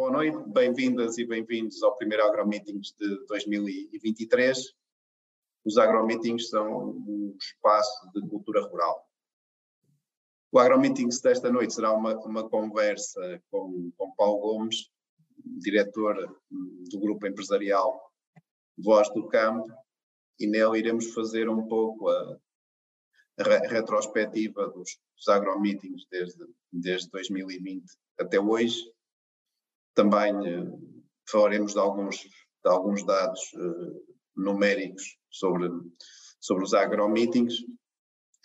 boa 0.00 0.12
noite, 0.12 0.38
bem-vindas 0.48 1.18
e 1.18 1.26
bem-vindos 1.26 1.82
ao 1.82 1.94
primeiro 1.94 2.24
AgroMeetings 2.24 2.94
de 2.98 3.26
2023. 3.26 4.74
Os 5.62 5.76
AgroMeetings 5.76 6.48
são 6.48 6.92
um 7.06 7.36
espaço 7.38 8.10
de 8.14 8.26
cultura 8.26 8.62
rural. 8.62 9.06
O 10.50 10.58
AgroMeetings 10.58 11.20
desta 11.20 11.52
noite 11.52 11.74
será 11.74 11.92
uma, 11.92 12.18
uma 12.24 12.48
conversa 12.48 13.42
com, 13.50 13.92
com 13.94 14.14
Paulo 14.14 14.40
Gomes, 14.40 14.90
diretor 15.58 16.34
do 16.50 16.98
grupo 16.98 17.26
empresarial 17.26 18.00
Voz 18.78 19.12
do 19.12 19.28
Campo, 19.28 19.70
e 20.38 20.46
nele 20.46 20.78
iremos 20.78 21.12
fazer 21.12 21.46
um 21.46 21.68
pouco 21.68 22.08
a, 22.08 22.38
a 23.38 23.68
retrospectiva 23.68 24.66
dos, 24.70 24.98
dos 25.14 25.28
agromeetings 25.28 26.06
desde, 26.10 26.42
desde 26.72 27.10
2020 27.10 27.84
até 28.18 28.40
hoje. 28.40 28.82
Também 29.94 30.34
eh, 30.46 30.64
falaremos 31.30 31.72
de 31.72 31.78
alguns, 31.78 32.16
de 32.16 32.70
alguns 32.70 33.04
dados 33.04 33.40
eh, 33.54 34.00
numéricos 34.36 35.18
sobre, 35.30 35.68
sobre 36.40 36.64
os 36.64 36.74
agromeetings, 36.74 37.54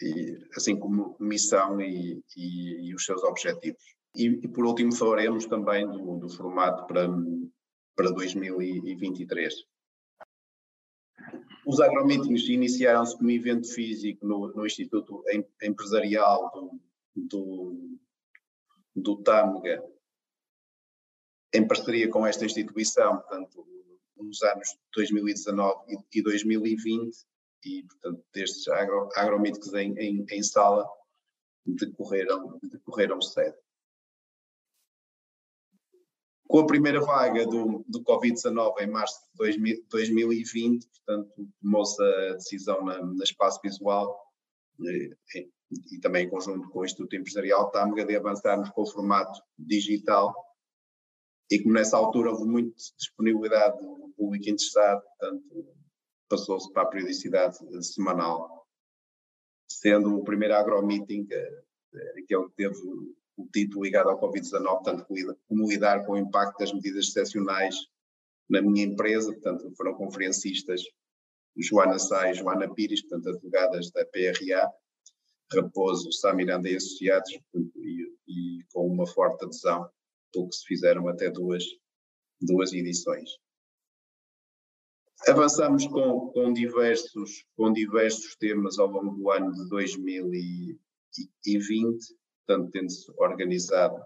e, 0.02 0.38
assim 0.56 0.78
como 0.78 1.16
missão 1.20 1.80
e, 1.82 2.22
e, 2.36 2.90
e 2.90 2.96
os 2.96 3.06
seus 3.06 3.24
objetivos. 3.24 3.82
E, 4.16 4.28
e, 4.28 4.48
por 4.48 4.66
último 4.66 4.94
falaremos 4.94 5.46
também 5.46 5.90
do, 5.90 6.18
do 6.18 6.30
formato 6.30 6.86
para, 6.88 7.08
para 7.96 8.12
2023. 8.12 9.54
Os 11.66 11.80
agromeetings 11.80 12.48
iniciaram-se 12.48 13.18
como 13.18 13.32
evento 13.32 13.68
físico 13.74 14.26
no, 14.26 14.54
no 14.54 14.66
Instituto 14.66 15.24
Empresarial 15.64 16.52
do, 16.54 16.80
do, 17.16 17.98
do 18.96 19.24
TAMGA, 19.24 19.84
em 21.56 21.68
parceria 21.68 22.10
com 22.10 22.26
esta 22.26 22.46
instituição, 22.46 23.18
portanto, 23.18 23.66
nos 24.18 24.42
anos 24.44 24.78
2019 24.94 25.98
e 26.14 26.22
2020, 26.22 27.16
e, 27.66 27.84
portanto, 27.84 28.24
destes 28.34 28.68
agro, 28.68 29.10
agromeetings 29.16 29.74
em, 29.74 29.98
em, 29.98 30.26
em 30.30 30.44
sala 30.44 30.88
decorreram, 31.66 32.60
decorreram 32.62 33.22
sede. 33.22 33.58
Com 36.48 36.60
a 36.60 36.68
primeira 36.68 37.02
vaga 37.02 37.46
do, 37.46 37.84
do 37.88 38.04
Covid-19 38.04 38.82
em 38.82 38.88
março 38.88 39.20
de 39.34 39.84
2020, 39.90 40.88
portanto, 40.88 41.50
tomou-se 41.60 42.02
a 42.02 42.34
decisão 42.34 42.86
na, 42.86 43.04
na 43.04 43.24
Espaço 43.24 43.60
Visual 43.64 44.16
e, 44.80 45.18
e, 45.34 45.50
e, 45.94 46.00
também 46.00 46.26
em 46.26 46.30
conjunto 46.30 46.70
com 46.70 46.80
o 46.80 46.86
Instituto 46.86 47.16
Empresarial 47.16 47.72
Tâmega 47.72 48.06
de 48.06 48.16
avançarmos 48.16 48.70
com 48.70 48.84
o 48.84 48.86
formato 48.86 49.42
digital 49.58 50.45
e 51.50 51.62
como 51.62 51.74
nessa 51.74 51.98
altura 51.98 52.32
houve 52.32 52.46
muita 52.46 52.76
disponibilidade 52.98 53.78
do 53.80 54.14
público 54.18 54.50
interessado, 54.50 55.02
portanto, 55.02 55.76
passou-se 56.30 56.72
para 56.74 56.84
a 56.84 56.88
periodicidade 56.88 57.58
semanal, 57.86 58.68
sendo 59.70 60.16
o 60.16 60.24
primeiro 60.24 60.56
agromeeting 60.56 61.28
aquele 62.18 62.50
que 62.50 62.56
teve 62.56 62.76
o 63.38 63.48
título 63.54 63.84
ligado 63.84 64.10
ao 64.10 64.20
Covid-19, 64.20 64.84
tanto 64.84 65.06
como 65.48 65.70
lidar 65.70 66.06
com 66.06 66.14
o 66.14 66.18
impacto 66.18 66.58
das 66.60 66.74
medidas 66.74 67.08
excepcionais 67.08 67.76
na 68.50 68.62
minha 68.62 68.86
empresa, 68.86 69.32
portanto 69.32 69.72
foram 69.76 69.94
conferencistas 69.96 70.82
Joana 71.58 72.00
Sá 72.00 72.30
e 72.30 72.34
Joana 72.34 72.74
Pires, 72.74 73.02
portanto 73.02 73.30
advogadas 73.30 73.92
da 73.92 74.06
PRA, 74.06 74.72
Raposo, 75.54 76.12
Sá 76.12 76.34
Miranda 76.34 76.70
e 76.70 76.76
Associados, 76.76 77.32
e, 77.76 78.14
e, 78.28 78.64
com 78.74 78.88
uma 78.88 79.08
forte 79.08 79.46
adesão, 79.46 79.90
que 80.44 80.56
se 80.56 80.66
fizeram 80.66 81.08
até 81.08 81.30
duas, 81.32 81.64
duas 82.42 82.74
edições. 82.74 83.30
Avançamos 85.28 85.88
com, 85.88 86.30
com, 86.32 86.54
diversos, 86.54 87.46
com 87.56 87.72
diversos 87.74 88.36
temas 88.36 88.78
ao 88.78 88.88
longo 88.88 89.16
do 89.16 89.32
ano 89.32 89.52
de 89.54 89.68
2020, 89.70 90.78
portanto, 92.46 92.72
tendo-se 92.72 93.12
organizado 93.18 94.04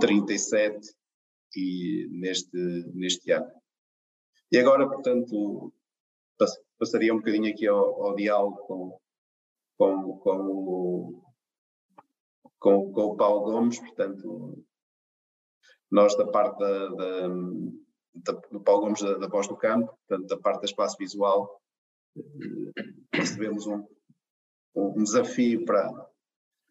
37 0.00 0.94
e 1.56 2.08
neste, 2.10 2.56
neste 2.94 3.30
ano. 3.32 3.50
E 4.50 4.58
agora, 4.58 4.86
portanto, 4.86 5.72
passaria 6.78 7.14
um 7.14 7.18
bocadinho 7.18 7.50
aqui 7.50 7.66
ao, 7.66 8.02
ao 8.04 8.14
diálogo 8.14 8.56
com, 8.66 8.98
com, 9.78 10.18
com, 10.18 10.36
o, 10.36 11.22
com, 12.58 12.92
com 12.92 13.02
o 13.02 13.16
Paulo 13.16 13.44
Gomes, 13.44 13.78
portanto, 13.78 14.62
nós 15.92 16.16
da 16.16 16.26
parte 16.26 16.58
da, 16.58 16.88
da, 16.88 17.28
da 18.14 18.32
do 18.50 18.60
Paulo 18.60 18.94
da, 18.94 19.18
da 19.18 19.28
Voz 19.28 19.46
do 19.46 19.56
Campo, 19.56 19.94
portanto, 20.08 20.26
da 20.26 20.38
parte 20.38 20.60
da 20.60 20.64
espaço 20.64 20.96
visual, 20.98 21.60
eh, 22.16 22.82
recebemos 23.12 23.66
um, 23.66 23.86
um 24.74 25.02
desafio 25.04 25.66
para, 25.66 25.92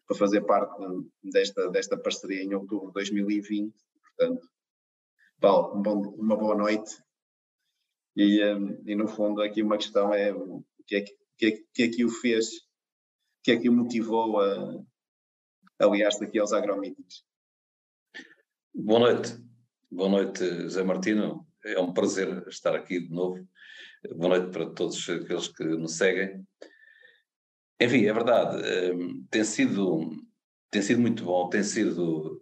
para 0.08 0.16
fazer 0.18 0.40
parte 0.42 0.74
desta, 1.22 1.70
desta 1.70 1.96
parceria 1.96 2.42
em 2.42 2.52
outubro 2.52 2.88
de 2.88 2.94
2020. 2.94 3.72
Portanto, 4.02 4.48
Paulo, 5.40 5.78
um 5.78 5.82
bom, 5.82 6.00
uma 6.18 6.36
boa 6.36 6.56
noite. 6.56 7.00
E, 8.16 8.44
um, 8.44 8.82
e, 8.84 8.94
no 8.96 9.06
fundo 9.06 9.40
aqui 9.40 9.62
uma 9.62 9.78
questão 9.78 10.12
é 10.12 10.34
o 10.34 10.64
que 10.86 10.96
é 10.96 11.00
que, 11.00 11.16
que, 11.38 11.66
que 11.72 11.82
é 11.84 11.88
que 11.88 12.04
o 12.04 12.10
fez, 12.10 12.48
o 12.48 13.42
que 13.44 13.52
é 13.52 13.56
que 13.56 13.68
o 13.68 13.72
motivou 13.72 14.40
a 14.40 14.84
aliar-se 15.78 16.24
aqui 16.24 16.38
aos 16.40 16.52
agromeetings? 16.52 17.24
Boa 18.74 19.00
noite. 19.00 19.36
Boa 19.90 20.08
noite, 20.08 20.44
José 20.62 20.82
Martino. 20.82 21.46
É 21.62 21.78
um 21.78 21.92
prazer 21.92 22.42
estar 22.48 22.74
aqui 22.74 23.00
de 23.00 23.10
novo. 23.10 23.46
Boa 24.16 24.38
noite 24.38 24.50
para 24.50 24.70
todos 24.70 25.06
aqueles 25.10 25.48
que 25.48 25.62
nos 25.62 25.98
seguem. 25.98 26.42
Enfim, 27.78 28.06
é 28.06 28.12
verdade, 28.14 28.62
hum, 28.94 29.26
tem 29.30 29.44
sido, 29.44 30.10
tem 30.70 30.80
sido 30.80 31.02
muito 31.02 31.22
bom, 31.22 31.50
tem 31.50 31.62
sido 31.62 32.40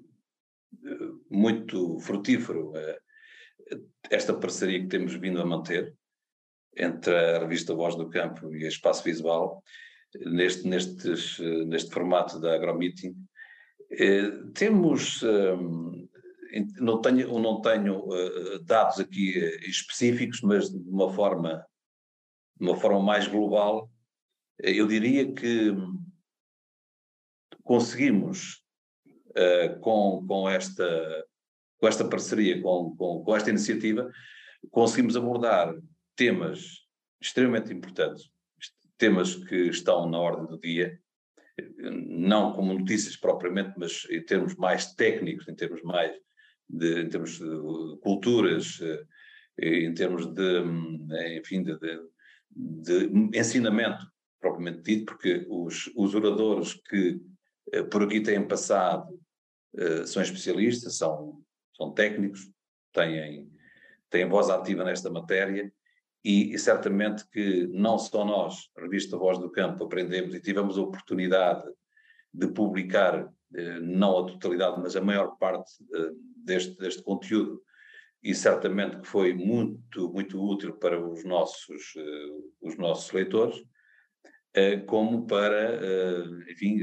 eh, 0.84 1.10
muito 1.28 1.98
frutífero 1.98 2.76
eh, 2.76 3.00
esta 4.08 4.32
parceria 4.32 4.80
que 4.80 4.86
temos 4.86 5.14
vindo 5.14 5.42
a 5.42 5.44
manter 5.44 5.92
entre 6.76 7.12
a 7.12 7.40
revista 7.40 7.74
Voz 7.74 7.96
do 7.96 8.08
Campo 8.08 8.54
e 8.54 8.64
a 8.64 8.68
Espaço 8.68 9.02
Visual, 9.02 9.64
neste, 10.26 10.68
nestes, 10.68 11.40
neste 11.66 11.90
formato 11.90 12.38
da 12.38 12.54
AgroMeeting. 12.54 13.16
Eh, 13.90 14.30
temos, 14.54 15.24
não 16.78 17.00
tenho, 17.00 17.38
não 17.38 17.60
tenho 17.60 18.06
dados 18.64 18.98
aqui 19.00 19.38
específicos, 19.68 20.40
mas 20.40 20.70
de 20.70 20.88
uma 20.88 21.12
forma, 21.12 21.64
de 22.58 22.66
uma 22.66 22.76
forma 22.76 23.00
mais 23.00 23.26
global, 23.26 23.90
eu 24.62 24.86
diria 24.86 25.32
que 25.32 25.74
conseguimos, 27.62 28.62
uh, 29.28 29.78
com, 29.80 30.24
com, 30.26 30.48
esta, 30.48 31.26
com 31.78 31.86
esta 31.86 32.04
parceria, 32.08 32.60
com, 32.60 32.94
com, 32.96 33.22
com 33.22 33.36
esta 33.36 33.50
iniciativa, 33.50 34.10
conseguimos 34.70 35.16
abordar 35.16 35.74
temas 36.16 36.86
extremamente 37.20 37.72
importantes, 37.72 38.28
temas 38.98 39.34
que 39.34 39.68
estão 39.68 40.08
na 40.08 40.18
ordem 40.18 40.46
do 40.46 40.58
dia, 40.58 40.98
não 41.78 42.52
como 42.52 42.74
notícias 42.74 43.16
propriamente, 43.16 43.74
mas 43.78 44.06
em 44.10 44.22
termos 44.24 44.54
mais 44.56 44.92
técnicos, 44.94 45.46
em 45.48 45.54
termos 45.54 45.82
mais 45.82 46.12
de, 46.72 47.02
em 47.02 47.08
termos 47.08 47.38
de 47.38 47.98
culturas, 48.02 48.80
eh, 48.80 49.86
em 49.86 49.94
termos 49.94 50.26
de, 50.26 50.62
enfim, 51.38 51.62
de, 51.62 51.78
de, 52.50 53.38
ensinamento 53.38 54.06
propriamente 54.40 54.82
dito, 54.82 55.04
porque 55.06 55.46
os, 55.48 55.90
os 55.94 56.14
oradores 56.14 56.74
que 56.88 57.20
eh, 57.72 57.82
por 57.82 58.02
aqui 58.02 58.20
têm 58.20 58.46
passado 58.46 59.20
eh, 59.76 60.06
são 60.06 60.22
especialistas, 60.22 60.96
são, 60.96 61.42
são 61.76 61.92
técnicos, 61.92 62.50
têm, 62.92 63.50
têm 64.08 64.28
voz 64.28 64.48
ativa 64.48 64.82
nesta 64.82 65.10
matéria 65.10 65.72
e, 66.24 66.54
e, 66.54 66.58
certamente 66.58 67.26
que 67.28 67.66
não 67.68 67.98
só 67.98 68.24
nós, 68.24 68.70
a 68.76 68.82
revista 68.82 69.16
Voz 69.16 69.38
do 69.38 69.50
Campo, 69.50 69.84
aprendemos 69.84 70.34
e 70.34 70.40
tivemos 70.40 70.76
a 70.76 70.82
oportunidade 70.82 71.64
de 72.32 72.48
publicar, 72.48 73.30
eh, 73.54 73.80
não 73.80 74.18
a 74.18 74.26
totalidade, 74.26 74.80
mas 74.80 74.96
a 74.96 75.00
maior 75.00 75.36
parte 75.38 75.72
deste, 76.44 76.76
deste 76.76 77.02
conteúdo 77.02 77.62
e 78.22 78.34
certamente 78.34 79.00
que 79.00 79.06
foi 79.06 79.32
muito, 79.32 80.12
muito 80.12 80.42
útil 80.42 80.74
para 80.74 81.00
os 81.00 81.24
nossos, 81.24 81.94
os 82.60 82.76
nossos 82.76 83.10
leitores 83.12 83.56
eh, 84.52 84.78
como 84.78 85.26
para, 85.26 85.76
eh, 85.76 86.24
enfim, 86.52 86.80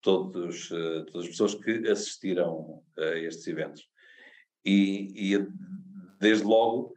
todos, 0.00 0.68
todas 0.68 1.24
as 1.24 1.28
pessoas 1.28 1.54
que 1.56 1.88
assistiram 1.88 2.82
a 2.96 3.18
estes 3.18 3.46
eventos. 3.48 3.88
E, 4.64 5.34
e 5.34 5.46
desde 6.20 6.44
logo, 6.44 6.94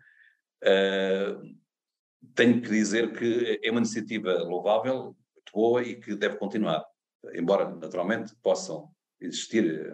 tenho 2.35 2.61
que 2.61 2.69
dizer 2.69 3.13
que 3.13 3.59
é 3.63 3.71
uma 3.71 3.79
iniciativa 3.79 4.43
louvável, 4.43 5.15
muito 5.35 5.51
boa 5.53 5.81
e 5.81 5.95
que 5.99 6.15
deve 6.15 6.37
continuar. 6.37 6.85
Embora, 7.33 7.69
naturalmente, 7.69 8.35
possam 8.43 8.91
existir 9.19 9.91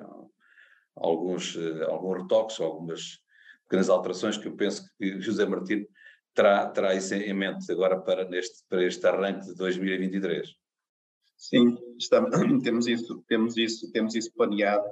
alguns, 0.95 1.57
alguns 1.87 2.21
retoques, 2.21 2.59
algumas 2.59 3.19
pequenas 3.63 3.89
alterações 3.89 4.37
que 4.37 4.47
eu 4.47 4.55
penso 4.55 4.87
que 4.97 5.19
José 5.19 5.45
Martins 5.45 5.87
terá, 6.33 6.69
terá 6.69 6.93
isso 6.93 7.13
em 7.13 7.33
mente 7.33 7.71
agora 7.71 7.99
para, 7.99 8.27
neste, 8.29 8.63
para 8.69 8.83
este 8.83 9.05
arranque 9.07 9.47
de 9.47 9.55
2023. 9.55 10.55
Sim, 11.37 11.77
estamos, 11.97 12.31
temos, 12.63 12.87
isso, 12.87 13.23
temos, 13.27 13.57
isso, 13.57 13.91
temos 13.91 14.15
isso 14.15 14.31
planeado, 14.33 14.85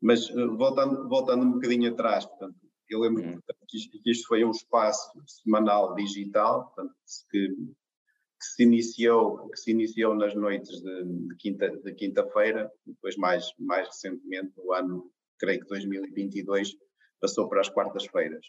mas 0.00 0.28
eh, 0.30 0.46
voltando, 0.46 1.08
voltando 1.08 1.44
um 1.44 1.52
bocadinho 1.52 1.92
atrás, 1.92 2.26
portanto, 2.26 2.56
eu 2.88 3.00
lembro 3.00 3.24
hum. 3.24 3.40
que, 3.68 3.98
que 3.98 4.10
isto 4.10 4.26
foi 4.28 4.44
um 4.44 4.50
espaço 4.50 5.10
semanal 5.26 5.94
digital, 5.94 6.66
portanto, 6.66 6.94
que, 7.30 7.48
que, 7.48 8.46
se 8.54 8.62
iniciou, 8.62 9.48
que 9.48 9.58
se 9.58 9.70
iniciou 9.70 10.14
nas 10.14 10.34
noites 10.34 10.82
de, 10.82 11.04
de 11.04 11.36
quinta, 11.36 11.70
de 11.70 11.94
quinta-feira, 11.94 12.70
depois 12.86 13.16
mais, 13.16 13.46
mais 13.58 13.88
recentemente, 13.88 14.52
no 14.56 14.72
ano, 14.72 15.10
creio 15.44 15.60
que 15.60 15.68
2022, 15.68 16.76
passou 17.20 17.48
para 17.48 17.60
as 17.60 17.68
quartas-feiras 17.68 18.46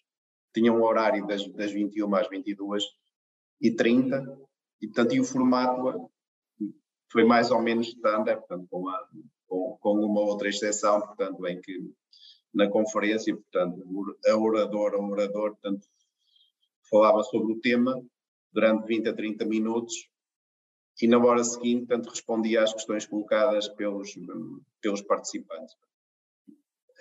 tinha 0.55 0.71
um 0.71 0.81
horário 0.81 1.27
das, 1.27 1.45
das 1.49 1.71
21 1.73 2.15
às 2.15 2.29
22 2.29 2.83
e 3.61 3.75
30 3.75 4.23
e 4.81 4.87
portanto 4.87 5.13
e 5.13 5.19
o 5.19 5.25
formato 5.25 6.09
foi 7.11 7.25
mais 7.25 7.51
ou 7.51 7.61
menos 7.61 7.87
standard, 7.89 8.39
portanto, 8.39 8.67
com, 8.69 8.79
uma, 8.79 9.07
com, 9.47 9.77
com 9.79 9.93
uma 9.99 10.21
outra 10.21 10.49
exceção, 10.49 10.99
portanto, 11.01 11.45
em 11.47 11.61
que 11.61 11.77
na 12.53 12.69
conferência, 12.69 13.35
portanto, 13.35 14.17
a 14.27 14.37
oradora, 14.37 14.97
o 14.97 15.11
orador, 15.11 15.51
portanto, 15.51 15.85
falava 16.89 17.21
sobre 17.23 17.53
o 17.53 17.59
tema 17.59 18.01
durante 18.51 18.87
20 18.87 19.09
a 19.09 19.13
30 19.13 19.45
minutos 19.45 20.09
e 21.01 21.07
na 21.07 21.17
hora 21.17 21.43
seguinte, 21.43 21.85
portanto, 21.85 22.09
respondia 22.09 22.63
às 22.63 22.73
questões 22.73 23.05
colocadas 23.05 23.67
pelos, 23.67 24.17
pelos 24.81 25.01
participantes. 25.01 25.75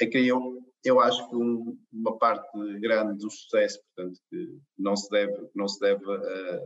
É 0.01 0.07
que 0.07 0.19
eu, 0.19 0.63
eu 0.85 1.01
acho 1.01 1.29
que 1.29 1.37
um, 1.37 1.79
uma 1.93 2.19
parte 2.19 2.49
grande 2.81 3.19
do 3.19 3.31
sucesso, 3.31 3.81
portanto, 3.95 4.21
que 4.29 4.59
não 4.79 4.97
se 4.97 5.09
deve, 5.11 5.49
não 5.55 5.69
se 5.69 5.79
deve 5.81 6.05
a, 6.05 6.61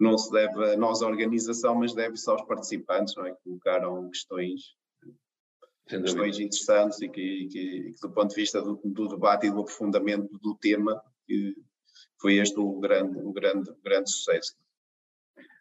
não 0.00 0.18
se 0.18 0.30
deve 0.30 0.72
a 0.72 0.76
nós 0.76 1.02
a 1.02 1.06
organização, 1.06 1.74
mas 1.76 1.94
deve-se 1.94 2.28
aos 2.28 2.42
participantes, 2.42 3.14
não 3.16 3.26
é? 3.26 3.32
Que 3.32 3.42
colocaram 3.44 4.10
questões, 4.10 4.74
questões 5.88 6.38
interessantes 6.38 7.00
e 7.00 7.08
que, 7.08 7.48
que, 7.48 7.92
que, 7.92 8.00
do 8.00 8.12
ponto 8.12 8.30
de 8.30 8.36
vista 8.36 8.60
do, 8.60 8.80
do, 8.84 9.08
debate 9.08 9.46
e 9.46 9.50
do 9.50 9.60
aprofundamento 9.60 10.38
do 10.38 10.56
tema, 10.56 11.00
que 11.26 11.54
foi 12.20 12.36
este 12.36 12.58
o 12.58 12.78
grande, 12.80 13.18
o 13.18 13.32
grande, 13.32 13.70
o 13.70 13.78
grande 13.82 14.10
sucesso. 14.10 14.56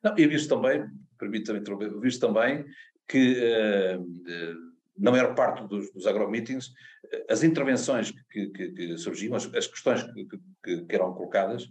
Não, 0.04 0.18
e 0.18 0.28
visto 0.28 0.50
também, 0.50 0.86
permita-me 1.18 1.60
interromper, 1.60 1.98
visto 2.00 2.20
também 2.20 2.66
que 3.08 3.36
uh, 3.38 4.02
uh, 4.02 4.73
na 4.98 5.12
maior 5.12 5.34
parte 5.36 5.68
dos, 5.68 5.92
dos 5.92 6.06
agromeetings, 6.06 6.72
as 7.30 7.44
intervenções 7.44 8.12
que, 8.30 8.48
que, 8.48 8.72
que 8.72 8.98
surgiam, 8.98 9.36
as, 9.36 9.54
as 9.54 9.68
questões 9.68 10.04
que, 10.04 10.86
que, 10.86 10.96
eram 10.96 11.14
colocadas, 11.14 11.70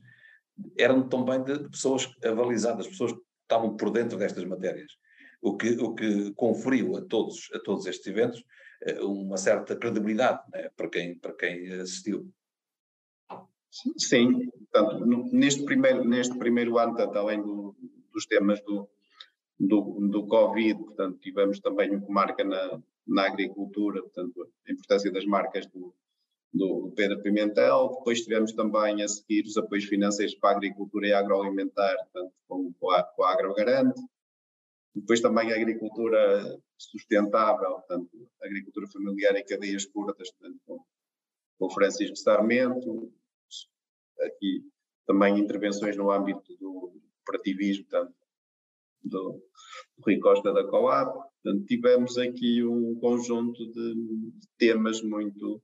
eram 0.76 1.08
também 1.08 1.42
de, 1.42 1.68
pessoas 1.68 2.08
avalizadas, 2.24 2.86
pessoas 2.86 3.12
que 3.12 3.20
estavam 3.42 3.76
por 3.76 3.90
dentro 3.90 4.18
destas 4.18 4.44
matérias, 4.44 4.92
o 5.40 5.56
que, 5.56 5.70
o 5.70 5.94
que 5.94 6.32
conferiu 6.34 6.96
a 6.96 7.02
todos, 7.02 7.50
a 7.54 7.58
todos 7.58 7.86
estes 7.86 8.06
eventos 8.06 8.44
eh, 8.82 9.00
uma 9.00 9.36
certa 9.36 9.76
credibilidade 9.76 10.40
né, 10.52 10.70
para, 10.76 10.88
quem, 10.88 11.18
para 11.18 11.32
quem 11.34 11.72
assistiu. 11.72 12.30
Sim, 13.96 14.50
portanto, 14.70 15.06
neste 15.32 15.64
primeiro, 15.64 16.04
neste 16.04 16.36
primeiro 16.38 16.78
ano, 16.78 16.94
tanto 16.94 17.16
além 17.18 17.40
do, 17.40 17.74
dos 18.12 18.26
temas 18.26 18.60
do, 18.62 18.88
do, 19.58 20.08
do 20.08 20.26
Covid, 20.26 20.78
portanto, 20.78 21.18
tivemos 21.20 21.58
também 21.60 21.90
uma 21.96 22.08
marca 22.08 22.44
na, 22.44 22.82
na 23.06 23.26
agricultura, 23.26 24.00
portanto, 24.02 24.48
a 24.66 24.72
importância 24.72 25.10
das 25.10 25.24
marcas 25.24 25.66
do, 25.66 25.94
do 26.52 26.92
Pedro 26.94 27.22
Pimentel. 27.22 27.96
Depois 27.98 28.22
tivemos 28.22 28.52
também 28.52 29.02
a 29.02 29.08
seguir 29.08 29.44
os 29.44 29.56
apoios 29.56 29.84
financeiros 29.84 30.34
para 30.34 30.50
a 30.50 30.56
agricultura 30.56 31.08
e 31.08 31.12
agroalimentar, 31.12 31.96
tanto 32.12 32.32
com, 32.46 32.72
com, 32.74 32.90
a, 32.90 33.32
AgroGarante. 33.32 34.00
Depois 34.94 35.20
também 35.20 35.50
a 35.50 35.56
agricultura 35.56 36.60
sustentável, 36.76 37.70
portanto, 37.70 38.28
a 38.42 38.46
agricultura 38.46 38.86
familiar 38.88 39.34
e 39.36 39.44
cadeias 39.44 39.86
curtas, 39.86 40.30
portanto, 40.32 40.60
com, 40.66 40.84
com 41.58 41.70
Francisco 41.70 42.16
Sarmento. 42.16 43.10
Aqui 44.20 44.62
também 45.06 45.38
intervenções 45.38 45.96
no 45.96 46.10
âmbito 46.10 46.56
do 46.58 46.92
cooperativismo, 47.24 47.86
portanto, 47.86 48.14
do, 49.02 49.42
do 49.96 50.04
Rui 50.04 50.18
Costa 50.18 50.52
da 50.52 50.64
Coab. 50.68 51.31
Portanto, 51.42 51.66
tivemos 51.66 52.18
aqui 52.18 52.64
um 52.64 52.94
conjunto 53.00 53.66
de, 53.72 53.94
de 53.94 54.48
temas 54.56 55.02
muito, 55.02 55.60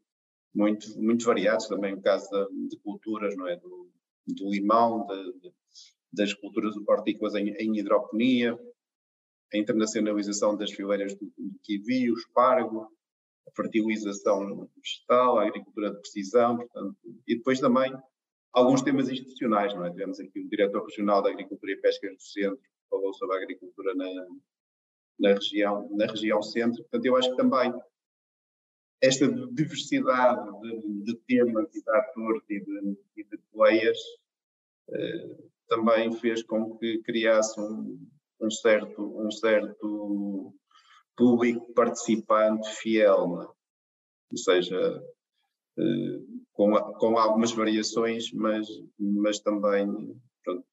muito, 0.55 1.01
muito 1.01 1.25
variados, 1.25 1.69
também 1.69 1.95
no 1.95 2.03
caso 2.03 2.29
de, 2.31 2.69
de 2.69 2.77
culturas, 2.79 3.37
não 3.37 3.47
é? 3.47 3.57
Do, 3.57 3.89
do 4.27 4.51
limão, 4.51 5.07
de, 5.07 5.53
das 6.13 6.35
culturas 6.35 6.75
hortícolas 6.87 7.35
em, 7.35 7.51
em, 7.51 7.79
hidroponia, 7.79 8.59
a 9.53 9.57
internacionalização 9.57 10.57
das 10.57 10.73
fileiras 10.73 11.15
do, 11.15 11.27
do 11.27 11.59
kiwi, 11.63 12.11
o 12.11 12.15
espargo, 12.15 12.89
a 13.47 13.51
fertilização 13.55 14.69
vegetal, 14.77 15.39
a 15.39 15.47
agricultura 15.47 15.93
de 15.93 16.01
precisão, 16.01 16.57
portanto, 16.57 16.97
e 17.27 17.37
depois 17.37 17.61
também 17.61 17.95
alguns 18.53 18.83
temas 18.83 19.09
institucionais, 19.09 19.73
não 19.75 19.87
é? 19.87 19.91
Tivemos 19.91 20.19
aqui 20.19 20.41
o 20.41 20.49
diretor 20.49 20.85
regional 20.85 21.23
da 21.23 21.31
Agricultura 21.31 21.73
e 21.73 21.81
Pesca 21.81 22.11
do 22.13 22.21
Centro, 22.21 22.61
falou 22.91 23.15
sobre 23.15 23.37
a 23.37 23.43
agricultura 23.43 23.95
na, 23.95 24.07
na, 25.19 25.35
região, 25.35 25.89
na 25.93 26.07
região 26.07 26.43
centro. 26.43 26.83
Portanto, 26.83 27.05
eu 27.05 27.17
acho 27.17 27.31
que 27.31 27.37
também 27.37 27.73
esta 29.01 29.29
diversidade 29.53 30.61
de, 30.61 31.03
de 31.05 31.15
temas 31.27 31.75
e 31.75 31.83
de 31.83 31.91
atores 31.91 32.43
e 32.49 32.61
de, 32.61 32.99
e 33.17 33.25
de 33.25 33.39
players 33.53 33.99
eh, 34.91 35.37
também 35.69 36.13
fez 36.13 36.43
com 36.43 36.77
que 36.79 36.99
criasse 37.03 37.61
um, 37.61 37.99
um, 38.41 38.51
certo, 38.51 39.21
um 39.21 39.31
certo 39.31 40.55
público 41.17 41.73
participante 41.75 42.69
fiel, 42.77 43.43
é? 43.43 43.47
ou 44.31 44.37
seja, 44.37 45.03
eh, 45.79 46.21
com, 46.53 46.73
com 46.73 47.19
algumas 47.19 47.53
variações, 47.53 48.33
mas, 48.33 48.67
mas 48.99 49.39
também 49.41 49.87
pronto, 50.43 50.65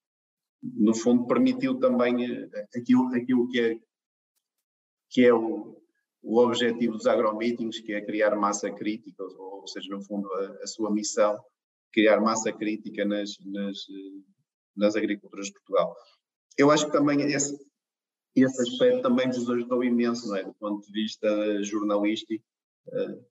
no 0.62 0.94
fundo, 0.94 1.26
permitiu 1.26 1.78
também 1.78 2.24
eh, 2.24 2.66
aquilo, 2.76 3.14
aquilo 3.14 3.48
que 3.48 3.60
é, 3.60 3.78
que 5.16 5.24
é 5.24 5.32
o, 5.32 5.74
o 6.22 6.38
objetivo 6.40 6.92
dos 6.92 7.06
agromeetings, 7.06 7.80
que 7.80 7.94
é 7.94 8.04
criar 8.04 8.36
massa 8.36 8.70
crítica, 8.70 9.24
ou, 9.24 9.66
seja, 9.66 9.88
no 9.88 10.04
fundo, 10.04 10.30
a, 10.30 10.62
a, 10.62 10.66
sua 10.66 10.92
missão, 10.92 11.42
criar 11.90 12.20
massa 12.20 12.52
crítica 12.52 13.02
nas, 13.06 13.30
nas, 13.42 13.78
nas 14.76 14.94
agriculturas 14.94 15.46
de 15.46 15.54
Portugal. 15.54 15.96
Eu 16.58 16.70
acho 16.70 16.84
que 16.84 16.92
também 16.92 17.22
esse, 17.32 17.56
esse 18.34 18.60
aspecto 18.60 19.00
também 19.00 19.28
vos 19.28 19.48
ajudou 19.48 19.82
imenso, 19.82 20.28
não 20.28 20.36
é? 20.36 20.44
do 20.44 20.52
ponto 20.52 20.86
de 20.86 20.92
vista 20.92 21.62
jornalístico, 21.62 22.44
uh, 22.88 23.26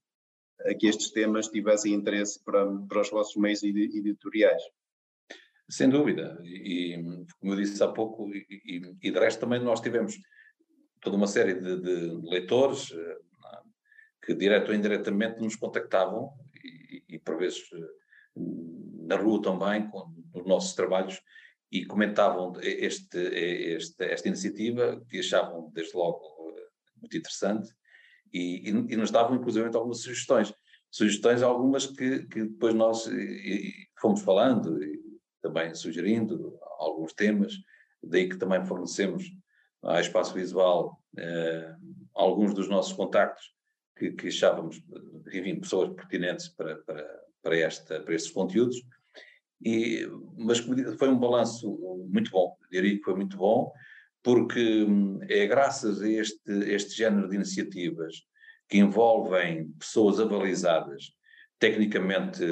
a 0.67 0.73
que 0.73 0.87
estes 0.87 1.11
temas 1.11 1.49
tivessem 1.49 1.93
interesse 1.93 2.43
para, 2.43 2.65
para 2.87 3.01
os 3.01 3.11
vossos 3.11 3.35
meios 3.35 3.61
editoriais. 3.61 4.63
Sem 5.69 5.87
dúvida, 5.87 6.35
e, 6.43 6.99
como 7.39 7.53
eu 7.53 7.57
disse 7.57 7.83
há 7.83 7.87
pouco, 7.89 8.27
e, 8.33 8.43
e, 8.49 9.07
e 9.07 9.11
de 9.11 9.19
resto 9.19 9.41
também 9.41 9.63
nós 9.63 9.81
tivemos 9.81 10.17
toda 11.05 11.15
uma 11.15 11.27
série 11.27 11.53
de, 11.53 11.79
de 11.79 12.27
leitores 12.27 12.91
eh, 12.91 13.17
que 14.25 14.33
direto 14.33 14.69
ou 14.69 14.75
indiretamente 14.75 15.39
nos 15.39 15.55
contactavam 15.55 16.33
e, 16.63 17.03
e 17.07 17.19
por 17.19 17.37
vezes 17.37 17.61
eh, 17.71 18.41
na 19.07 19.15
rua 19.15 19.39
também, 19.39 19.87
com 19.87 20.11
os 20.33 20.45
nossos 20.47 20.73
trabalhos, 20.73 21.21
e 21.71 21.85
comentavam 21.85 22.53
este, 22.59 23.19
este, 23.19 24.03
esta 24.03 24.27
iniciativa, 24.27 24.99
que 25.07 25.19
achavam 25.19 25.69
desde 25.71 25.95
logo 25.95 26.55
eh, 26.57 26.67
muito 26.99 27.15
interessante, 27.15 27.71
e, 28.33 28.67
e, 28.67 28.97
nos 28.97 29.11
davam 29.11 29.37
inclusive 29.37 29.67
algumas 29.67 30.01
sugestões. 30.01 30.51
Sugestões 30.89 31.43
algumas 31.43 31.85
que, 31.85 32.25
que 32.25 32.45
depois 32.45 32.73
nós 32.73 33.07
fomos 33.99 34.21
falando, 34.21 34.77
também 35.41 35.73
sugerindo 35.73 36.57
alguns 36.79 37.13
temas, 37.13 37.53
daí 38.03 38.27
que 38.27 38.37
também 38.37 38.65
fornecemos 38.65 39.23
à 39.85 39.99
Espaço 40.01 40.33
Visual 40.33 40.99
eh, 41.17 41.75
alguns 42.13 42.53
dos 42.53 42.67
nossos 42.67 42.93
contactos 42.93 43.53
que, 43.97 44.11
que 44.11 44.27
achávamos, 44.27 44.81
enfim, 45.31 45.59
pessoas 45.59 45.93
pertinentes 45.93 46.49
para, 46.49 46.77
para, 46.77 47.21
para, 47.41 47.57
esta, 47.57 48.01
para 48.01 48.15
estes 48.15 48.31
conteúdos. 48.31 48.81
E, 49.63 50.05
mas 50.37 50.59
foi 50.59 51.07
um 51.07 51.19
balanço 51.19 51.77
muito 52.09 52.29
bom, 52.31 52.57
diria 52.69 52.97
que 52.97 53.03
foi 53.03 53.15
muito 53.15 53.37
bom, 53.37 53.71
porque 54.21 54.83
hum, 54.83 55.19
é 55.29 55.47
graças 55.47 56.01
a 56.01 56.09
este, 56.09 56.51
este 56.67 56.95
género 56.95 57.29
de 57.29 57.35
iniciativas 57.35 58.23
que 58.67 58.79
envolvem 58.79 59.71
pessoas 59.79 60.19
avalizadas, 60.19 61.11
tecnicamente 61.59 62.43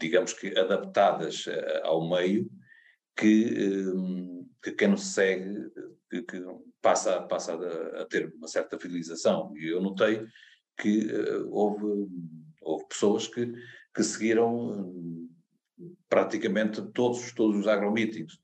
digamos 0.00 0.32
que 0.32 0.56
adaptadas 0.58 1.46
eh, 1.46 1.80
ao 1.84 2.08
meio, 2.08 2.48
que, 3.16 3.44
eh, 3.44 4.44
que 4.62 4.72
quem 4.72 4.88
nos 4.88 5.14
segue 5.14 5.70
que, 6.10 6.22
que 6.22 6.44
passa, 6.82 7.22
passa 7.22 7.54
a, 7.54 8.02
a, 8.02 8.06
ter 8.06 8.32
uma 8.34 8.48
certa 8.48 8.78
fidelização. 8.78 9.56
E 9.56 9.68
eu 9.68 9.80
notei 9.80 10.26
que 10.76 11.06
uh, 11.06 11.48
houve, 11.50 12.08
houve 12.60 12.86
pessoas 12.88 13.28
que, 13.28 13.52
que 13.94 14.02
seguiram 14.02 14.92
praticamente 16.08 16.82
todos, 16.92 17.32
todos 17.32 17.56
os 17.60 17.68
agromeetings 17.68 18.38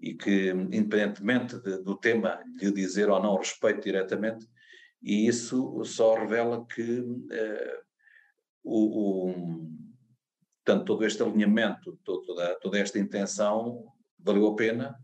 e 0.00 0.14
que, 0.14 0.50
independentemente 0.50 1.58
de, 1.58 1.82
do 1.82 1.96
tema 1.96 2.40
lhe 2.60 2.70
dizer 2.70 3.10
ou 3.10 3.20
não 3.20 3.36
respeito 3.36 3.82
diretamente, 3.82 4.46
e 5.02 5.26
isso 5.26 5.84
só 5.84 6.14
revela 6.14 6.64
que 6.66 7.00
uh, 7.00 7.88
o, 8.62 9.30
o, 9.30 9.68
portanto, 10.64 10.84
todo 10.84 11.04
este 11.04 11.22
alinhamento, 11.22 11.98
toda, 12.04 12.58
toda 12.60 12.78
esta 12.78 12.98
intenção 12.98 13.84
valeu 14.18 14.46
a 14.46 14.54
pena 14.56 14.96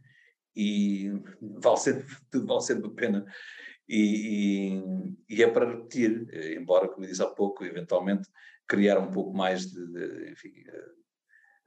e 0.56 1.10
vale 1.40 1.76
sempre, 1.76 2.06
vale 2.44 2.60
sempre 2.60 2.86
a 2.86 2.94
pena. 2.94 3.26
E, 3.88 4.78
e, 5.28 5.36
e, 5.36 5.42
é 5.42 5.50
para 5.50 5.68
repetir, 5.68 6.26
embora, 6.58 6.88
como 6.88 7.04
eu 7.04 7.10
disse 7.10 7.22
há 7.22 7.26
pouco, 7.26 7.64
eventualmente 7.64 8.28
criar 8.66 8.98
um 8.98 9.10
pouco 9.10 9.36
mais 9.36 9.66
de, 9.66 9.86
de 9.86 10.32
enfim, 10.32 10.52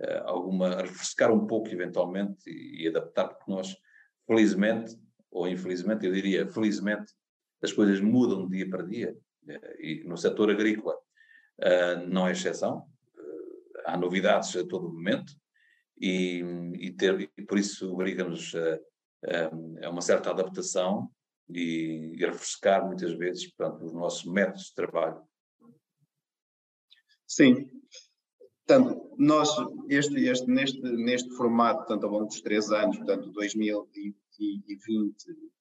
uh, 0.01 0.23
alguma, 0.25 0.81
refrescar 0.81 1.31
um 1.31 1.45
pouco 1.45 1.69
eventualmente 1.69 2.49
e, 2.49 2.83
e, 2.83 2.87
adaptar, 2.87 3.27
porque 3.27 3.51
nós, 3.51 3.75
felizmente, 4.25 4.95
ou 5.31 5.47
infelizmente, 5.47 6.05
eu 6.05 6.11
diria 6.11 6.47
felizmente, 6.47 7.13
as 7.61 7.71
coisas 7.71 8.01
mudam 8.01 8.47
de 8.47 8.57
dia 8.57 8.69
para 8.69 8.83
dia, 8.83 9.15
uh, 9.43 9.81
e 9.81 10.03
no 10.05 10.17
setor 10.17 10.49
agrícola 10.49 10.95
não 12.07 12.27
é 12.27 12.33
exceção, 12.33 12.85
há 13.83 13.97
novidades 13.97 14.55
a 14.55 14.63
todo 14.67 14.93
momento, 14.93 15.33
e, 15.99 16.43
e, 16.79 16.91
ter, 16.91 17.31
e 17.37 17.41
por 17.43 17.57
isso 17.57 17.91
obriga-nos 17.91 18.53
a, 18.55 18.79
a, 19.85 19.89
uma 19.89 20.01
certa 20.01 20.29
adaptação 20.29 21.09
e, 21.49 22.13
e 22.15 22.25
refrescar 22.25 22.85
muitas 22.85 23.13
vezes 23.13 23.51
portanto, 23.53 23.85
os 23.85 23.93
nossos 23.93 24.25
métodos 24.25 24.65
de 24.65 24.75
trabalho. 24.75 25.21
Sim, 27.25 27.69
Portanto, 28.67 29.15
nós, 29.17 29.49
este, 29.87 30.25
este, 30.25 30.45
neste, 30.51 30.81
neste 30.81 31.29
formato, 31.37 31.85
portanto, 31.85 32.03
ao 32.03 32.11
longo 32.11 32.25
dos 32.25 32.41
três 32.41 32.69
anos, 32.69 32.97
portanto, 32.97 33.31
2020, 33.31 34.17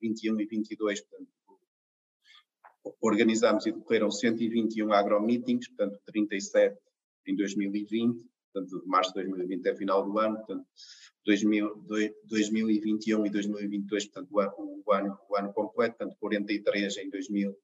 21 0.02 0.40
e 0.40 0.46
22, 0.46 1.00
portanto, 1.02 1.30
organizámos 3.00 3.64
e 3.64 3.70
decorreram 3.70 4.10
121 4.10 4.92
agromeetings, 4.92 5.68
portanto, 5.68 6.00
37 6.04 6.76
em 7.28 7.36
2020, 7.36 8.24
portanto, 8.56 8.80
de 8.80 8.88
março 8.88 9.10
de 9.10 9.22
2020 9.24 9.60
até 9.60 9.76
final 9.76 10.04
do 10.04 10.18
ano, 10.18 10.36
portanto, 10.36 10.66
2000, 11.26 11.84
2021 12.24 13.26
e 13.26 13.30
2022, 13.30 14.06
portanto, 14.06 14.32
o 14.32 14.40
ano, 14.40 15.18
o 15.28 15.36
ano, 15.36 15.52
completo, 15.52 15.96
portanto, 15.98 16.16
43 16.18 16.96
em, 16.98 17.10
2000, 17.10 17.56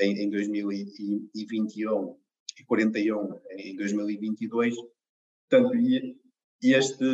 em, 0.00 0.22
em 0.22 0.30
2021 0.30 2.16
e 2.58 2.64
41 2.64 3.40
em 3.50 3.76
2022. 3.76 4.74
Portanto, 5.48 5.76
este, 6.62 7.04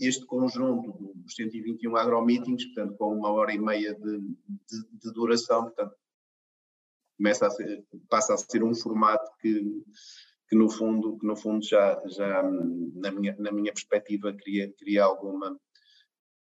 este 0.00 0.24
conjunto 0.24 1.12
dos 1.14 1.34
121 1.34 1.96
agromeetings, 1.96 2.64
portanto, 2.66 2.96
com 2.96 3.14
uma 3.14 3.30
hora 3.30 3.52
e 3.52 3.58
meia 3.58 3.94
de, 3.94 4.20
de, 4.20 4.98
de 5.02 5.12
duração, 5.12 5.64
portanto, 5.64 5.94
começa 7.16 7.46
a 7.46 7.50
ser, 7.50 7.84
passa 8.08 8.34
a 8.34 8.36
ser 8.36 8.62
um 8.62 8.74
formato 8.74 9.30
que, 9.40 9.82
que 10.48 10.56
no 10.56 10.68
fundo, 10.70 11.18
que 11.18 11.26
no 11.26 11.36
fundo 11.36 11.64
já, 11.64 12.00
já 12.06 12.42
na, 12.94 13.10
minha, 13.10 13.34
na 13.38 13.50
minha 13.50 13.72
perspectiva 13.72 14.32
cria, 14.32 14.72
cria 14.78 15.04
alguma 15.04 15.58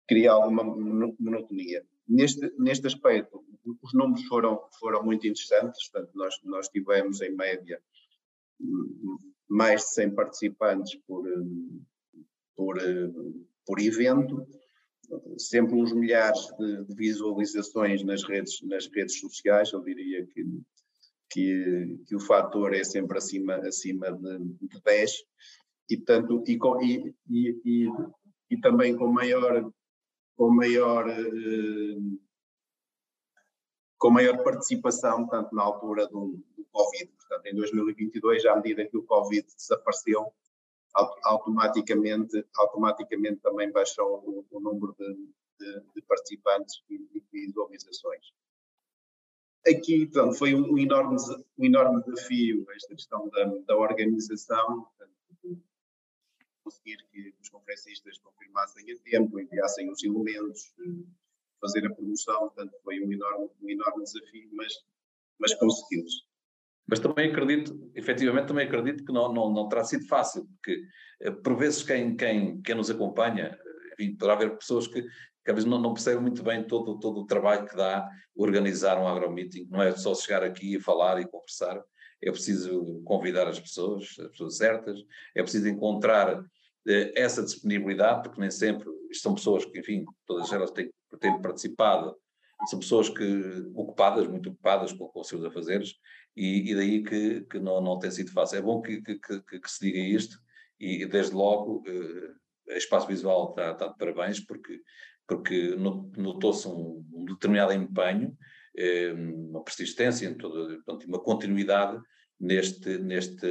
cria 0.08 0.32
alguma 0.32 0.64
monotonia. 0.64 1.86
Neste, 2.06 2.52
neste 2.60 2.86
aspecto, 2.86 3.46
os 3.82 3.94
números 3.94 4.26
foram, 4.26 4.62
foram 4.78 5.04
muito 5.04 5.26
interessantes, 5.26 5.90
portanto, 5.90 6.12
nós, 6.16 6.36
nós 6.44 6.68
tivemos 6.68 7.22
em 7.22 7.34
média 7.34 7.82
mais 9.48 9.82
de 9.82 9.94
100 9.94 10.16
participantes 10.16 10.96
por, 11.08 11.24
por, 12.56 12.78
por 13.66 13.80
evento, 13.80 14.46
sempre 15.38 15.76
uns 15.76 15.94
milhares 15.94 16.40
de, 16.58 16.86
de, 16.86 16.96
visualizações 16.96 18.04
nas 18.04 18.24
redes, 18.24 18.62
nas 18.64 18.88
redes 18.88 19.20
sociais, 19.20 19.72
eu 19.72 19.82
diria 19.84 20.26
que, 20.28 20.44
que, 21.32 22.04
que 22.08 22.16
o 22.16 22.20
fator 22.20 22.74
é 22.74 22.84
sempre 22.84 23.18
acima, 23.18 23.56
acima 23.56 24.12
de, 24.12 24.40
de 24.68 24.82
10, 24.84 25.12
e, 25.90 25.98
portanto, 25.98 26.44
e, 26.48 27.16
e, 27.30 27.62
e, 27.66 27.90
e, 28.50 28.62
também 28.62 28.96
com 28.96 29.08
maior, 29.08 29.72
com 30.38 30.50
maior 30.50 31.10
eh, 31.10 31.98
com 33.98 34.10
maior 34.10 34.44
participação, 34.44 35.28
tanto 35.28 35.54
na 35.54 35.62
altura 35.62 36.08
do, 36.08 36.40
do 36.58 36.66
Covid. 36.72 37.12
Portanto, 37.12 37.46
em 37.46 37.56
2022, 37.56 38.46
à 38.48 38.56
medida 38.56 38.88
que 38.88 38.98
o 38.98 39.04
Covid 39.04 39.46
desapareceu, 39.56 40.34
automaticamente, 41.24 42.44
automaticamente 42.56 43.42
também 43.42 43.72
baixou 43.72 44.24
o, 44.26 44.46
o 44.50 44.60
número 44.60 44.96
de, 44.98 45.14
de, 45.60 45.82
de, 45.96 46.02
participantes 46.02 46.82
e 46.90 46.98
de 46.98 47.24
visualizações. 47.32 48.34
Aqui, 49.68 50.08
portanto, 50.08 50.38
foi 50.38 50.56
um 50.56 50.78
enorme, 50.78 51.18
um 51.58 51.66
enorme 51.66 52.04
desafio 52.04 52.66
esta 52.72 52.96
questão 52.96 53.30
da, 53.30 53.46
da 53.68 53.78
organização, 53.78 54.84
portanto, 54.84 55.12
conseguir 56.64 56.98
que 57.12 57.34
os 57.42 57.50
conferencistas 57.50 58.18
confirmassem 58.20 58.92
a 58.92 58.98
tempo, 59.04 59.40
enviassem 59.40 59.90
os 59.92 60.04
elementos, 60.04 60.74
fazer 61.60 61.86
a 61.86 61.94
promoção, 61.94 62.40
portanto 62.40 62.74
foi 62.84 63.00
um 63.02 63.12
enorme, 63.12 63.50
um 63.62 63.70
enorme 63.70 64.04
desafio, 64.04 64.50
mas, 64.54 64.74
mas 65.40 65.54
conseguimos. 65.56 66.28
Mas 66.88 67.00
também 67.00 67.30
acredito, 67.30 67.92
efetivamente 67.96 68.48
também 68.48 68.68
acredito 68.68 69.06
que 69.06 69.14
não, 69.14 69.32
não, 69.32 69.54
não 69.54 69.70
terá 69.70 69.84
sido 69.84 70.06
fácil, 70.08 70.48
porque 70.48 70.84
eh, 71.22 71.32
por 71.32 71.56
vezes 71.56 71.84
quem, 71.84 72.16
quem, 72.16 72.62
quem 72.62 72.76
nos 72.76 72.90
acompanha, 72.90 73.58
enfim, 73.94 74.16
poderá 74.16 74.34
haver 74.34 74.58
pessoas 74.58 74.88
que, 74.88 75.06
que 75.44 75.52
às 75.52 75.56
vezes 75.56 75.70
não, 75.70 75.80
não 75.80 75.94
percebem 75.94 76.22
muito 76.22 76.44
bem 76.44 76.64
todo, 76.64 77.00
todo 77.00 77.22
o 77.22 77.26
trabalho 77.26 77.68
que 77.68 77.76
dá 77.76 78.08
organizar 78.36 79.00
um 79.00 79.08
agromeeting, 79.08 79.68
não 79.70 79.82
é 79.82 79.96
só 79.96 80.14
chegar 80.14 80.44
aqui 80.44 80.76
e 80.76 80.80
falar 80.80 81.20
e 81.20 81.28
conversar, 81.28 81.82
é 82.22 82.32
preciso 82.32 83.02
convidar 83.04 83.48
as 83.48 83.60
pessoas, 83.60 84.04
as 84.20 84.28
pessoas 84.28 84.58
certas, 84.58 85.00
é 85.36 85.42
preciso 85.42 85.68
encontrar 85.68 86.44
eh, 86.88 87.12
essa 87.16 87.44
disponibilidade, 87.44 88.24
porque 88.24 88.40
nem 88.40 88.52
sempre, 88.52 88.88
são 89.14 89.34
pessoas 89.34 89.66
que, 89.66 89.80
enfim, 89.80 90.06
todas 90.26 90.52
elas 90.52 90.72
têm, 90.72 90.92
têm 91.20 91.42
participado, 91.42 92.16
são 92.68 92.80
pessoas 92.80 93.10
que 93.10 93.24
ocupadas, 93.74 94.28
muito 94.28 94.50
ocupadas 94.50 94.94
com, 94.94 95.08
com 95.08 95.22
os 95.22 95.28
seus 95.28 95.44
afazeres, 95.44 95.96
e, 96.36 96.72
e 96.72 96.76
daí 96.76 97.04
que, 97.04 97.42
que 97.42 97.60
não, 97.60 97.82
não 97.82 97.98
tem 98.00 98.12
sido 98.12 98.32
fácil. 98.32 98.60
É 98.60 98.62
bom 98.62 98.82
que, 98.82 99.02
que, 99.02 99.20
que, 99.20 99.60
que 99.60 99.72
se 99.72 99.86
diga 99.86 100.00
isto, 100.00 100.38
e 100.80 101.06
desde 101.06 101.36
logo 101.36 101.84
eh, 101.88 102.74
a 102.74 102.78
Espaço 102.78 103.08
Visual 103.08 103.50
está, 103.50 103.72
está 103.72 103.88
de 103.88 103.98
parabéns, 103.98 104.40
porque, 104.40 104.80
porque 105.36 105.76
notou-se 106.18 106.68
um, 106.68 107.06
um, 107.14 107.24
determinado 107.24 107.72
empenho, 107.72 108.38
eh, 108.76 109.14
uma 109.14 109.64
persistência, 109.64 110.36
uma 111.08 111.20
continuidade 111.24 112.02
neste, 112.38 112.98
neste 112.98 113.48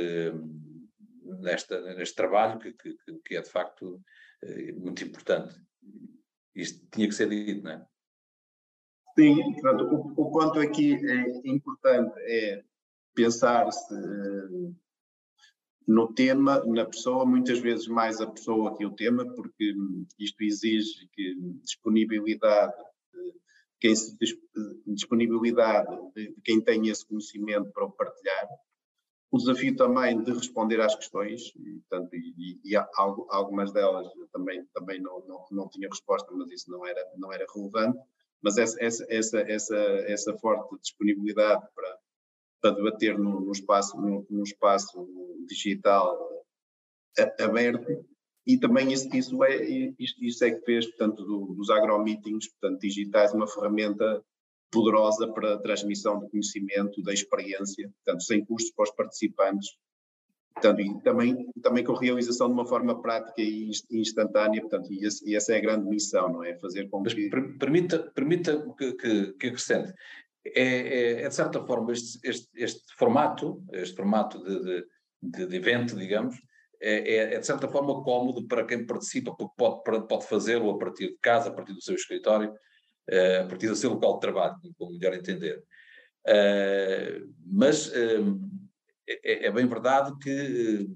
neste 1.38 2.14
trabalho 2.14 2.58
que, 2.58 2.72
que, 2.75 2.96
que, 3.25 3.37
é 3.37 3.40
de 3.40 3.49
facto 3.49 3.99
eh, 4.42 4.72
muito 4.72 5.02
importante. 5.02 5.54
Isto 6.54 6.87
tinha 6.90 7.08
que 7.08 7.14
ser 7.14 7.30
dito, 7.30 7.62
não 7.62 7.70
é? 7.70 7.87
Sim, 9.18 9.52
portanto, 9.54 10.14
o, 10.16 10.22
o 10.22 10.60
aqui 10.60 10.94
é 10.94 11.49
importante 11.49 12.12
é 12.18 12.62
pensar-se 13.14 13.94
eh, 13.94 14.72
no 15.90 16.06
tema, 16.14 16.64
na 16.66 16.85
pessoa, 16.85 17.26
muitas 17.26 17.59
vezes 17.59 17.88
mais 17.88 18.20
a 18.20 18.26
pessoa 18.30 18.76
que 18.76 18.87
o 18.87 18.94
tema, 18.94 19.26
porque 19.35 19.75
isto 20.20 20.40
exige 20.40 21.09
que 21.12 21.35
disponibilidade, 21.64 22.73
quem 23.80 23.97
se, 23.97 24.16
disponibilidade 24.87 25.88
de 26.14 26.32
quem 26.44 26.61
tem 26.61 26.88
esse 26.88 27.04
conhecimento 27.04 27.73
para 27.73 27.87
o 27.87 27.90
partilhar, 27.90 28.49
o 29.32 29.38
desafio 29.38 29.75
também 29.75 30.23
de 30.23 30.32
responder 30.32 30.80
às 30.80 30.94
questões, 30.94 31.52
e, 31.56 31.80
portanto, 31.88 32.14
e, 32.14 32.61
e 32.64 32.76
algumas 33.28 33.73
delas 33.73 34.06
também, 34.32 34.64
também 34.73 35.00
não, 35.00 35.26
não, 35.26 35.44
não 35.50 35.68
tinha 35.68 35.88
resposta, 35.88 36.30
mas 36.32 36.52
isso 36.52 36.70
não 36.70 36.87
era, 36.87 37.04
não 37.16 37.32
era 37.32 37.44
relevante, 37.52 37.99
mas 38.40 38.59
essa, 38.59 38.80
essa, 38.80 39.04
essa, 39.09 39.40
essa, 39.40 39.76
essa 40.06 40.38
forte 40.38 40.80
disponibilidade 40.80 41.66
para, 41.75 41.99
para 42.61 42.75
debater 42.75 43.19
no, 43.19 43.40
no 43.40 43.52
espaço, 43.52 44.00
no, 44.00 44.26
no, 44.29 44.43
espaço 44.43 45.09
digital 45.49 46.19
aberto, 47.38 48.05
e 48.47 48.59
também 48.59 48.93
isso, 48.93 49.09
isso, 49.14 49.45
é, 49.45 49.57
isto, 49.99 50.25
isso 50.25 50.45
é 50.45 50.50
que 50.50 50.64
fez, 50.64 50.87
portanto, 50.87 51.25
do, 51.25 51.55
dos 51.55 51.71
agromeetings, 51.71 52.49
portanto, 52.49 52.81
digitais, 52.81 53.33
uma 53.33 53.47
ferramenta 53.47 54.23
poderosa 54.71 55.29
para 55.33 55.55
a 55.55 55.59
transmissão 55.59 56.19
do 56.19 56.29
conhecimento, 56.29 57.02
da 57.02 57.12
experiência, 57.12 57.90
portanto, 58.05 58.23
sem 58.23 58.45
custos 58.45 58.73
para 58.73 58.85
os 58.85 58.90
participantes, 58.90 59.69
portanto, 60.55 60.81
e 60.81 61.00
também, 61.02 61.50
também 61.61 61.85
com 61.85 61.93
realização 61.93 62.47
de 62.47 62.55
uma 62.55 62.67
forma 62.67 63.00
prática 63.00 63.43
e 63.43 63.71
instantânea, 63.90 64.61
portanto, 64.61 64.93
e, 64.93 65.05
esse, 65.05 65.29
e 65.29 65.35
essa 65.35 65.52
é 65.52 65.59
a 65.59 65.61
grande 65.61 65.88
missão, 65.88 66.33
não 66.33 66.45
é? 66.45 66.57
Fazer 66.59 66.88
com 66.88 67.02
que... 67.02 67.31
Mas 67.31 67.59
permita, 67.59 67.99
permita 68.14 68.75
que, 68.79 68.93
que, 68.95 69.33
que 69.33 69.47
acrescente, 69.49 69.93
é, 70.44 70.62
é, 70.62 71.23
é 71.23 71.28
de 71.28 71.35
certa 71.35 71.64
forma 71.64 71.92
este, 71.92 72.18
este, 72.28 72.49
este, 72.54 72.94
formato, 72.97 73.62
este 73.73 73.97
formato 73.97 74.42
de, 74.42 74.85
de, 75.23 75.47
de 75.47 75.56
evento, 75.56 75.97
digamos, 75.97 76.37
é, 76.80 77.14
é, 77.14 77.35
é, 77.35 77.38
de 77.38 77.47
certa 77.47 77.68
forma 77.68 78.02
cómodo 78.02 78.47
para 78.49 78.64
quem 78.64 78.87
participa, 78.87 79.35
porque 79.37 79.54
pode, 79.56 80.09
pode 80.09 80.26
fazê-lo 80.26 80.70
a 80.70 80.78
partir 80.78 81.09
de 81.09 81.18
casa, 81.20 81.50
a 81.50 81.52
partir 81.52 81.75
do 81.75 81.82
seu 81.82 81.94
escritório, 81.94 82.54
eh, 83.06 83.40
a 83.40 83.47
partir 83.47 83.68
do 83.68 83.76
seu 83.76 83.90
local 83.90 84.14
de 84.14 84.20
trabalho, 84.20 84.56
como 84.78 84.92
melhor 84.92 85.12
entender. 85.14 85.62
Eh, 86.26 87.20
mas 87.44 87.92
é, 89.06 89.47
é, 89.47 89.50
bem 89.52 89.66
verdade 89.66 90.16
que 90.23 90.88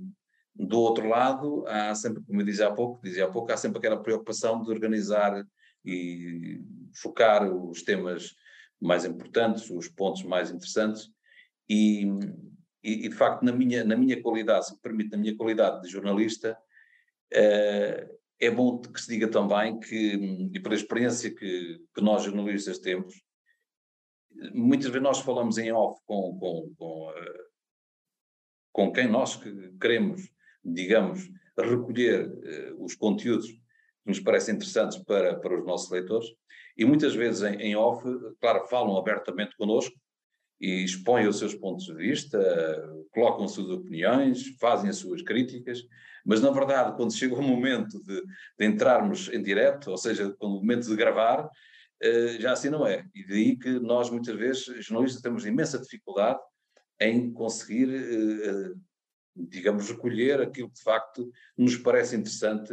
do 0.55 0.79
outro 0.79 1.07
lado 1.07 1.65
há 1.67 1.95
sempre, 1.95 2.23
como 2.23 2.41
eu 2.41 2.47
dizia 2.47 2.69
há 2.69 2.73
pouco, 2.73 3.03
dizia 3.03 3.27
há 3.27 3.31
pouco, 3.31 3.53
há 3.53 3.57
sempre 3.57 3.79
aquela 3.79 4.03
preocupação 4.03 4.63
de 4.63 4.71
organizar 4.71 5.45
e 5.85 6.61
focar 6.95 7.53
os 7.53 7.83
temas 7.83 8.35
mais 8.81 9.05
importantes, 9.05 9.71
os 9.71 9.89
pontos 9.89 10.23
mais 10.23 10.51
interessantes. 10.51 11.11
E, 11.69 12.05
e, 12.83 13.07
e, 13.07 13.09
de 13.09 13.15
facto 13.15 13.43
na 13.43 13.53
minha, 13.53 13.85
na 13.85 13.97
minha 13.97 14.21
qualidade, 14.23 14.67
se 14.67 14.75
me 14.75 14.81
permite, 14.81 15.11
na 15.11 15.19
minha 15.19 15.37
qualidade 15.37 15.83
de 15.83 15.89
jornalista, 15.89 16.57
uh, 17.33 18.19
é 18.41 18.51
bom 18.51 18.81
que 18.81 19.01
se 19.01 19.09
diga 19.09 19.29
também 19.29 19.79
que, 19.81 20.51
e 20.53 20.61
pela 20.61 20.75
experiência 20.75 21.35
que, 21.35 21.81
que 21.95 22.03
nós 22.03 22.25
jornalistas 22.25 22.79
temos, 22.79 23.15
muitas 24.53 24.87
vezes 24.87 25.03
nós 25.03 25.21
falamos 25.21 25.59
em 25.59 25.73
off 25.73 26.01
com, 26.05 26.39
com, 26.39 26.75
com, 26.77 27.09
uh, 27.11 27.45
com 28.73 28.93
quem 28.93 29.09
nós 29.09 29.41
queremos, 29.81 30.29
digamos, 30.65 31.31
recolher 31.57 32.29
uh, 32.29 32.85
os 32.85 32.95
conteúdos 32.95 33.49
que 33.49 33.63
nos 34.07 34.21
parecem 34.21 34.57
interessantes 34.57 34.99
para, 34.99 35.39
para 35.39 35.59
os 35.59 35.65
nossos 35.65 35.91
leitores, 35.91 36.29
e 36.77 36.85
muitas 36.85 37.15
vezes 37.15 37.43
em, 37.43 37.57
em 37.57 37.77
off, 37.77 38.05
claro, 38.41 38.67
falam 38.67 38.97
abertamente 38.97 39.57
connosco 39.57 39.95
e 40.61 40.85
expõem 40.85 41.27
os 41.27 41.39
seus 41.39 41.55
pontos 41.55 41.85
de 41.85 41.95
vista, 41.95 42.39
colocam 43.13 43.47
suas 43.47 43.71
opiniões, 43.71 44.57
fazem 44.61 44.89
as 44.89 44.97
suas 44.97 45.23
críticas, 45.23 45.83
mas 46.25 46.41
na 46.41 46.51
verdade, 46.51 46.97
quando 46.97 47.13
chega 47.13 47.35
o 47.35 47.43
momento 47.43 48.03
de, 48.03 48.23
de 48.59 48.67
entrarmos 48.67 49.29
em 49.29 49.43
direto, 49.43 49.91
ou 49.91 49.99
seja, 49.99 50.35
quando 50.39 50.57
o 50.57 50.61
momento 50.61 50.89
de 50.89 50.97
gravar, 50.97 51.49
eh, 52.01 52.39
já 52.41 52.53
assim 52.53 52.71
não 52.71 52.87
é. 52.87 53.07
E 53.15 53.27
daí 53.27 53.57
que 53.57 53.79
nós, 53.79 54.11
muitas 54.11 54.35
vezes, 54.37 54.65
jornalistas, 54.85 55.23
temos 55.23 55.45
imensa 55.45 55.79
dificuldade 55.79 56.41
em 57.01 57.33
conseguir, 57.33 57.89
eh, 57.91 58.49
eh, 58.49 58.75
digamos, 59.37 59.91
recolher 59.91 60.41
aquilo 60.41 60.69
que 60.69 60.77
de 60.77 60.83
facto 60.83 61.31
nos 61.57 61.77
parece 61.77 62.17
interessante 62.17 62.73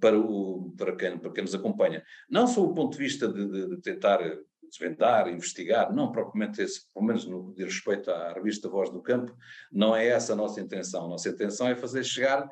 para, 0.00 0.18
o, 0.18 0.74
para, 0.76 0.96
quem, 0.96 1.18
para 1.18 1.32
quem 1.32 1.44
nos 1.44 1.54
acompanha. 1.54 2.02
Não 2.28 2.46
só 2.46 2.64
o 2.64 2.74
ponto 2.74 2.92
de 2.92 2.98
vista 2.98 3.28
de, 3.28 3.46
de, 3.46 3.68
de 3.68 3.80
tentar 3.80 4.20
desvendar, 4.68 5.28
investigar, 5.28 5.92
não 5.94 6.10
propriamente 6.10 6.60
esse, 6.60 6.90
pelo 6.92 7.06
menos 7.06 7.24
no 7.26 7.48
que 7.48 7.64
diz 7.64 7.74
respeito 7.74 8.10
à 8.10 8.32
revista 8.32 8.68
Voz 8.68 8.90
do 8.90 9.00
Campo, 9.00 9.36
não 9.70 9.94
é 9.94 10.06
essa 10.08 10.32
a 10.32 10.36
nossa 10.36 10.60
intenção. 10.60 11.04
A 11.04 11.08
nossa 11.08 11.28
intenção 11.28 11.68
é 11.68 11.76
fazer 11.76 12.04
chegar 12.04 12.48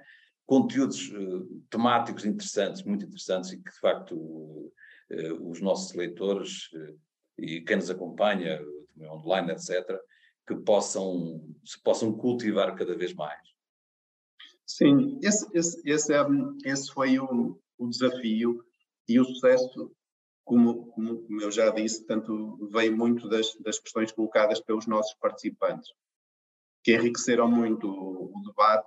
conteúdos 0.47 1.11
uh, 1.11 1.63
temáticos 1.71 2.25
interessantes, 2.25 2.83
muito 2.83 3.05
interessantes 3.05 3.53
e 3.53 3.63
que 3.63 3.71
de 3.71 3.79
facto 3.79 4.15
uh, 4.15 5.51
os 5.51 5.61
nossos 5.61 5.95
leitores 5.95 6.71
uh, 6.75 6.99
e 7.39 7.61
quem 7.63 7.77
nos 7.77 7.91
acompanha, 7.91 8.61
também 8.93 9.11
online, 9.11 9.53
etc., 9.53 9.85
que 10.47 10.55
possam, 10.57 11.43
se 11.65 11.83
possam 11.83 12.13
cultivar 12.13 12.75
cada 12.75 12.95
vez 12.95 13.15
mais. 13.15 13.54
Sim, 14.67 15.19
esse, 15.23 15.47
esse, 15.53 15.81
esse, 15.85 16.13
é, 16.15 16.21
esse 16.65 16.93
foi 16.93 17.19
o, 17.19 17.59
o 17.79 17.89
desafio 17.89 18.65
e 19.09 19.21
o 19.21 19.25
sucesso 19.25 19.95
como, 20.45 20.87
como, 20.93 21.27
eu 21.41 21.51
já 21.51 21.71
disse, 21.71 22.07
tanto 22.07 22.69
veio 22.71 22.97
muito 22.97 23.29
das, 23.29 23.55
das, 23.61 23.79
questões 23.79 24.13
colocadas 24.13 24.61
pelos 24.61 24.87
nossos 24.87 25.15
participantes, 25.15 25.91
que 26.83 26.95
enriqueceram 26.95 27.51
muito 27.51 27.89
o, 27.89 28.31
o 28.37 28.43
debate 28.43 28.87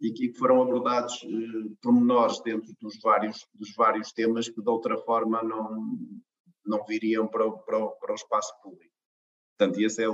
e 0.00 0.12
que 0.12 0.32
foram 0.32 0.62
abordados 0.62 1.22
eh, 1.24 1.74
pormenores 1.82 2.40
dentro 2.40 2.72
dos 2.80 2.98
vários, 3.02 3.46
dos 3.52 3.74
vários 3.74 4.12
temas 4.12 4.48
que 4.48 4.62
de 4.62 4.70
outra 4.70 4.96
forma 4.98 5.42
não, 5.42 5.98
não 6.64 6.84
viriam 6.84 7.26
para 7.26 7.46
o, 7.46 7.58
para, 7.58 7.78
o, 7.78 7.90
para 7.92 8.12
o 8.12 8.14
espaço 8.14 8.52
público. 8.62 8.94
Portanto, 9.58 9.84
essa 9.84 10.02
é, 10.02 10.06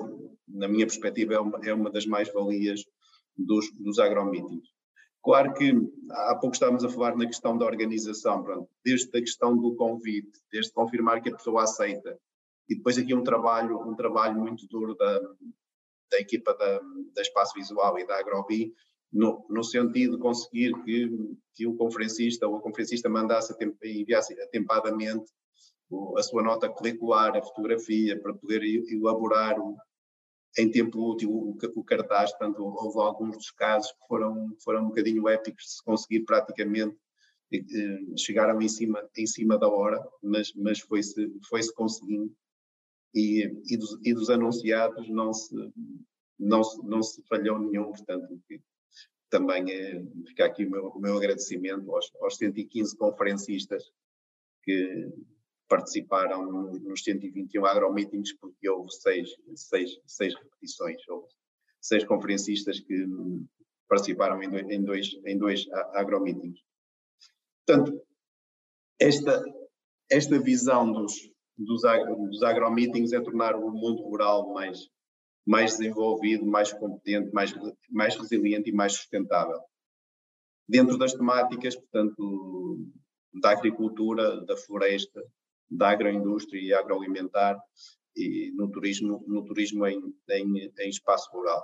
na 0.48 0.66
minha 0.66 0.86
perspectiva, 0.86 1.34
é 1.34 1.38
uma, 1.38 1.60
é 1.62 1.74
uma 1.74 1.90
das 1.90 2.06
mais-valias 2.06 2.82
dos, 3.36 3.70
dos 3.78 3.98
agromeetings. 3.98 4.73
Claro 5.24 5.54
que 5.54 5.72
há 6.10 6.36
pouco 6.36 6.54
estávamos 6.54 6.84
a 6.84 6.88
falar 6.90 7.16
na 7.16 7.26
questão 7.26 7.56
da 7.56 7.64
organização, 7.64 8.42
pronto, 8.42 8.68
desde 8.84 9.08
a 9.16 9.20
questão 9.22 9.56
do 9.56 9.74
convite, 9.74 10.38
desde 10.52 10.70
confirmar 10.70 11.22
que 11.22 11.30
a 11.30 11.34
pessoa 11.34 11.62
aceita, 11.62 12.18
e 12.68 12.76
depois 12.76 12.98
aqui 12.98 13.14
um 13.14 13.22
trabalho, 13.22 13.80
um 13.80 13.96
trabalho 13.96 14.38
muito 14.38 14.66
duro 14.68 14.94
da, 14.94 15.18
da 16.10 16.20
equipa 16.20 16.54
da, 16.54 16.78
da 17.14 17.22
Espaço 17.22 17.54
Visual 17.54 17.98
e 17.98 18.06
da 18.06 18.18
Agrobi, 18.18 18.74
no, 19.10 19.46
no 19.48 19.64
sentido 19.64 20.16
de 20.16 20.22
conseguir 20.22 20.74
que, 20.84 21.10
que 21.54 21.66
o 21.66 21.74
conferencista 21.74 22.46
ou 22.46 22.56
a 22.56 22.60
conferencista 22.60 23.08
mandasse 23.08 23.54
enviasse 23.82 24.38
atempadamente 24.42 25.32
a 26.18 26.22
sua 26.22 26.42
nota 26.42 26.68
curricular, 26.68 27.34
a 27.34 27.42
fotografia, 27.42 28.20
para 28.20 28.34
poder 28.34 28.62
elaborar 28.62 29.58
o, 29.58 29.76
em 30.56 30.70
tempo 30.70 31.10
útil 31.10 31.30
o, 31.30 31.58
o 31.74 31.84
cartaz, 31.84 32.30
portanto, 32.30 32.62
houve 32.62 32.98
alguns 33.00 33.36
dos 33.36 33.50
casos 33.50 33.90
que 33.92 34.06
foram, 34.06 34.54
foram 34.62 34.84
um 34.84 34.88
bocadinho 34.88 35.28
épicos 35.28 35.64
de 35.64 35.70
se 35.72 35.84
conseguir 35.84 36.20
praticamente 36.20 36.96
chegaram 38.16 38.60
em 38.60 38.68
cima, 38.68 39.08
em 39.16 39.26
cima 39.26 39.58
da 39.58 39.68
hora, 39.68 40.02
mas, 40.22 40.52
mas 40.54 40.80
foi-se 40.80 41.32
foi 41.48 41.62
-se 41.62 41.72
conseguindo. 41.74 42.34
E, 43.14 43.44
e, 43.70 43.76
dos, 43.76 43.98
e 44.02 44.12
dos 44.12 44.28
anunciados 44.28 45.08
não 45.08 45.32
se, 45.32 45.54
não, 46.38 46.64
se, 46.64 46.84
não 46.84 47.00
se 47.00 47.22
falhou 47.28 47.60
nenhum, 47.60 47.92
portanto, 47.92 48.40
também 49.30 49.70
é, 49.70 50.04
fica 50.26 50.46
aqui 50.46 50.64
o 50.64 50.70
meu, 50.70 50.88
o 50.88 50.98
meu 50.98 51.16
agradecimento 51.16 51.94
aos, 51.94 52.10
aos 52.20 52.36
115 52.36 52.96
conferencistas 52.96 53.84
que, 54.64 55.08
participaram 55.68 56.44
nos 56.80 57.02
121 57.02 57.64
agromeetings, 57.64 58.32
porque 58.38 58.68
houve 58.68 58.90
seis, 58.92 59.28
seis, 59.54 59.90
seis 60.06 60.34
repetições, 60.34 61.00
houve 61.08 61.28
seis 61.80 62.04
conferencistas 62.04 62.80
que 62.80 63.06
participaram 63.88 64.42
em 64.42 64.50
dois, 64.50 64.70
em 64.70 64.82
dois, 64.82 65.08
em 65.26 65.38
dois 65.38 65.66
agromeetings. 65.94 66.60
Portanto, 67.66 68.00
esta, 68.98 69.42
esta 70.10 70.38
visão 70.38 70.92
dos, 70.92 71.12
dos, 71.56 71.84
agro, 71.84 72.16
dos 72.28 72.42
é 73.12 73.20
tornar 73.20 73.56
o 73.56 73.70
mundo 73.70 74.02
rural 74.02 74.52
mais, 74.52 74.88
mais 75.46 75.76
desenvolvido, 75.76 76.44
mais 76.46 76.72
competente, 76.72 77.32
mais, 77.32 77.54
mais 77.90 78.16
resiliente 78.16 78.70
e 78.70 78.72
mais 78.72 78.94
sustentável. 78.94 79.60
Dentro 80.68 80.96
das 80.96 81.12
temáticas, 81.12 81.76
portanto, 81.76 82.78
da 83.40 83.50
agricultura, 83.50 84.40
da 84.44 84.56
floresta, 84.56 85.22
da 85.76 85.90
agroindústria 85.90 86.60
e 86.60 86.72
agroalimentar 86.72 87.58
e 88.16 88.52
no 88.54 88.70
turismo, 88.70 89.24
no 89.26 89.44
turismo 89.44 89.86
em, 89.86 90.14
em, 90.30 90.72
em 90.78 90.88
espaço 90.88 91.30
rural. 91.32 91.62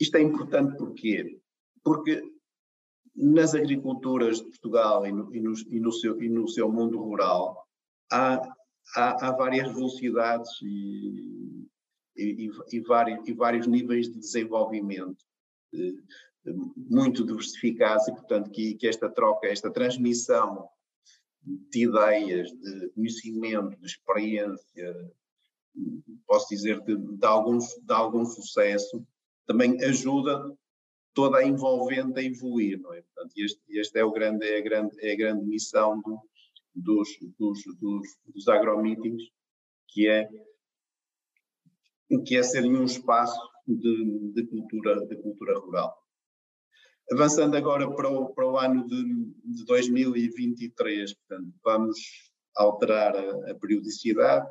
Isto 0.00 0.16
é 0.16 0.22
importante 0.22 0.76
porquê? 0.76 1.40
Porque 1.82 2.22
nas 3.14 3.54
agriculturas 3.54 4.38
de 4.38 4.44
Portugal 4.44 5.06
e 5.06 5.12
no, 5.12 5.34
e 5.34 5.40
no, 5.40 5.52
e 5.70 5.80
no, 5.80 5.92
seu, 5.92 6.22
e 6.22 6.28
no 6.28 6.46
seu 6.48 6.70
mundo 6.70 6.98
rural 6.98 7.66
há, 8.12 8.40
há, 8.94 9.26
há 9.26 9.32
várias 9.32 9.72
velocidades 9.72 10.50
e, 10.62 11.66
e, 12.16 12.50
e, 12.72 12.80
vários, 12.80 13.26
e 13.26 13.32
vários 13.32 13.66
níveis 13.66 14.08
de 14.08 14.18
desenvolvimento 14.18 15.24
eh, 15.74 15.94
muito 16.76 17.24
diversificados 17.24 18.06
e, 18.06 18.12
portanto, 18.12 18.50
que, 18.50 18.74
que 18.74 18.86
esta 18.86 19.08
troca, 19.08 19.48
esta 19.48 19.70
transmissão 19.70 20.68
de 21.46 21.84
ideias, 21.84 22.50
de 22.50 22.88
conhecimento, 22.90 23.78
de 23.78 23.86
experiência, 23.86 25.12
posso 26.26 26.48
dizer 26.48 26.80
de, 26.80 26.96
de, 26.96 27.26
algum, 27.26 27.58
de 27.58 27.92
algum 27.92 28.24
sucesso, 28.24 29.06
também 29.46 29.80
ajuda 29.84 30.52
toda 31.14 31.38
a 31.38 31.46
envolvente 31.46 32.18
a 32.18 32.22
evoluir, 32.22 32.80
não 32.80 32.92
é? 32.92 33.00
Portanto, 33.00 33.32
este, 33.36 33.60
este 33.70 33.98
é, 33.98 34.04
o 34.04 34.12
grande, 34.12 34.46
é, 34.46 34.58
a 34.58 34.60
grande, 34.60 34.96
é 35.00 35.12
a 35.12 35.16
grande 35.16 35.46
missão 35.46 36.00
do, 36.02 36.20
dos, 36.74 37.08
dos, 37.38 37.64
dos, 37.80 38.06
dos 38.26 39.32
que 39.88 40.08
é, 40.08 40.28
que 42.26 42.36
é 42.36 42.42
serem 42.42 42.76
um 42.76 42.84
espaço 42.84 43.40
de, 43.66 44.32
de, 44.34 44.46
cultura, 44.46 45.06
de 45.06 45.16
cultura 45.16 45.58
rural. 45.58 46.05
Avançando 47.12 47.56
agora 47.56 47.88
para 47.94 48.08
o, 48.08 48.34
para 48.34 48.46
o 48.46 48.58
ano 48.58 48.86
de, 48.86 49.04
de 49.44 49.64
2023, 49.64 51.14
portanto, 51.14 51.54
vamos 51.64 51.98
alterar 52.56 53.16
a, 53.16 53.50
a, 53.50 53.54
periodicidade, 53.54 54.46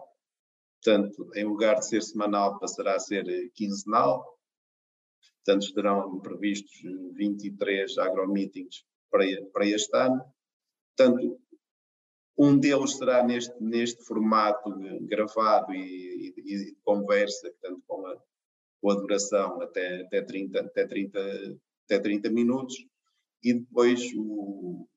portanto, 0.81 1.31
em 1.35 1.43
lugar 1.43 1.75
de 1.75 1.87
ser 1.87 2.01
semanal, 2.01 2.57
passará 2.59 2.95
a 2.95 2.99
ser 2.99 3.25
quinzenal, 3.53 4.25
portanto, 5.43 5.63
estarão 5.63 6.19
previstos 6.21 6.71
23 7.13 7.97
agromeetings 7.97 8.85
para, 9.11 9.25
para 9.51 9.67
este 9.67 9.95
ano, 9.97 10.23
portanto, 10.95 11.39
Um 12.37 12.59
deles 12.59 12.97
será 12.97 13.23
neste, 13.23 13.55
neste 13.63 14.03
formato 14.03 14.69
gravado 15.01 15.73
e, 15.73 16.33
e, 16.37 16.69
e 16.69 16.75
conversa, 16.83 17.49
portanto, 17.49 17.81
com 17.87 18.05
a, 18.07 18.17
com 18.81 18.91
a 18.91 18.95
duração 18.95 19.61
até, 19.61 20.01
até, 20.01 20.21
30, 20.21 20.59
até, 20.59 20.85
30, 20.85 21.19
até 21.85 21.99
30 21.99 22.29
minutos, 22.29 22.75
e 23.43 23.53
depois 23.53 24.01
o, 24.15 24.87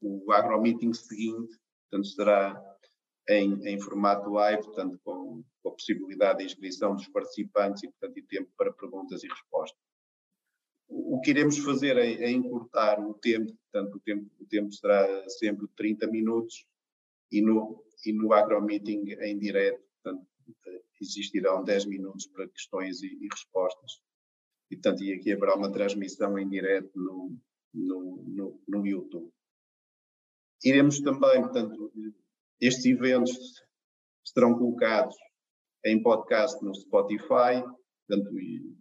o 0.00 0.32
agromeeting 0.32 0.92
seguinte, 0.92 1.58
portanto, 1.88 2.08
será 2.08 2.76
em, 3.28 3.66
em 3.66 3.80
formato 3.80 4.30
live, 4.30 4.62
portanto, 4.64 5.00
com, 5.04 5.42
com, 5.62 5.68
a 5.68 5.72
possibilidade 5.72 6.38
de 6.38 6.44
inscrição 6.44 6.94
dos 6.94 7.08
participantes 7.08 7.82
e, 7.84 7.88
portanto, 7.88 8.18
e 8.18 8.22
tempo 8.22 8.50
para 8.56 8.72
perguntas 8.72 9.22
e 9.22 9.28
respostas. 9.28 9.80
O, 10.86 11.20
que 11.20 11.30
iremos 11.30 11.56
fazer 11.58 11.96
é, 11.96 12.24
é, 12.24 12.30
encurtar 12.30 13.00
o 13.00 13.14
tempo, 13.14 13.56
portanto, 13.72 13.94
o 13.94 14.00
tempo, 14.00 14.30
o 14.38 14.46
tempo 14.46 14.72
será 14.72 15.28
sempre 15.30 15.66
30 15.76 16.06
minutos 16.08 16.66
e 17.32 17.40
no, 17.40 17.82
e 18.04 18.12
no 18.12 18.32
agromeeting 18.34 19.12
em 19.20 19.38
direto, 19.38 19.82
portanto, 20.02 20.26
existirão 21.00 21.64
10 21.64 21.86
minutos 21.86 22.26
para 22.26 22.48
questões 22.48 23.02
e, 23.02 23.06
e 23.06 23.28
respostas. 23.32 24.00
E, 24.70 24.76
portanto, 24.76 25.02
e 25.02 25.12
aqui 25.12 25.32
haverá 25.32 25.54
uma 25.54 25.70
transmissão 25.70 26.38
em 26.38 26.48
direto 26.48 26.90
no, 26.94 27.36
no, 27.72 28.24
no, 28.26 28.60
no 28.66 28.86
YouTube. 28.86 29.30
Iremos 30.64 31.00
também, 31.00 31.42
portanto, 31.42 31.92
estes 32.60 32.86
eventos 32.86 33.62
serão 34.24 34.56
colocados 34.56 35.14
em 35.84 36.02
podcast 36.02 36.64
no 36.64 36.74
Spotify, 36.74 37.62
portanto, 38.06 38.40
e 38.40 38.74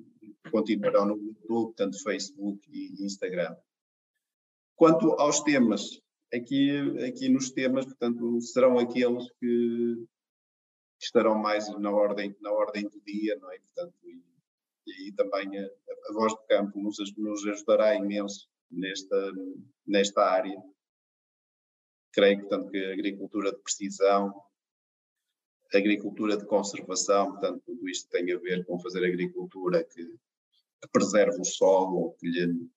continuarão 0.50 1.08
no 1.08 1.18
YouTube, 1.18 1.76
tanto 1.76 2.02
Facebook 2.02 2.60
e 2.72 3.04
Instagram. 3.04 3.56
Quanto 4.76 5.12
aos 5.14 5.42
temas, 5.42 6.02
aqui, 6.34 6.72
aqui 7.06 7.30
nos 7.30 7.52
temas, 7.52 7.86
portanto, 7.86 8.40
serão 8.42 8.80
aqueles 8.80 9.30
que 9.40 10.06
estarão 11.02 11.36
mais 11.36 11.68
na 11.80 11.92
ordem, 11.92 12.36
na 12.42 12.52
ordem 12.52 12.88
do 12.88 13.02
dia, 13.02 13.38
não 13.40 13.52
é? 13.52 13.60
Portanto, 13.60 13.96
e, 14.04 14.22
e 14.86 15.12
também 15.14 15.58
a, 15.60 15.66
a, 15.66 16.14
voz 16.14 16.34
do 16.34 16.42
campo 16.48 16.80
nos, 16.82 16.98
nos 17.18 17.46
ajudará 17.48 17.96
imenso 17.96 18.48
nesta, 18.70 19.32
nesta 19.86 20.22
área. 20.24 20.62
Creio 22.12 22.40
portanto, 22.42 22.70
que 22.70 22.78
a 22.78 22.94
agricultura 22.94 23.52
de 23.52 23.62
precisão, 23.62 24.34
a 25.74 25.78
agricultura 25.78 26.38
de 26.38 26.46
conservação, 26.46 27.32
portanto, 27.32 27.62
tudo 27.66 27.90
isto 27.90 28.10
tem 28.10 28.32
a 28.32 28.38
ver 28.38 28.66
com 28.66 28.80
fazer 28.80 29.06
agricultura 29.06 29.84
que, 29.84 30.04
que 30.04 30.90
preserve 30.92 31.40
o 31.40 31.46
solo, 31.46 32.14
que, 32.20 32.28
lhe, 32.28 32.70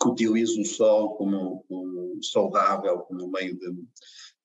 que 0.00 0.08
utilize 0.08 0.58
o 0.60 0.64
solo 0.64 1.16
como, 1.16 1.64
como 1.64 2.22
saudável, 2.22 3.00
como 3.00 3.28
meio 3.28 3.58
de, 3.58 3.72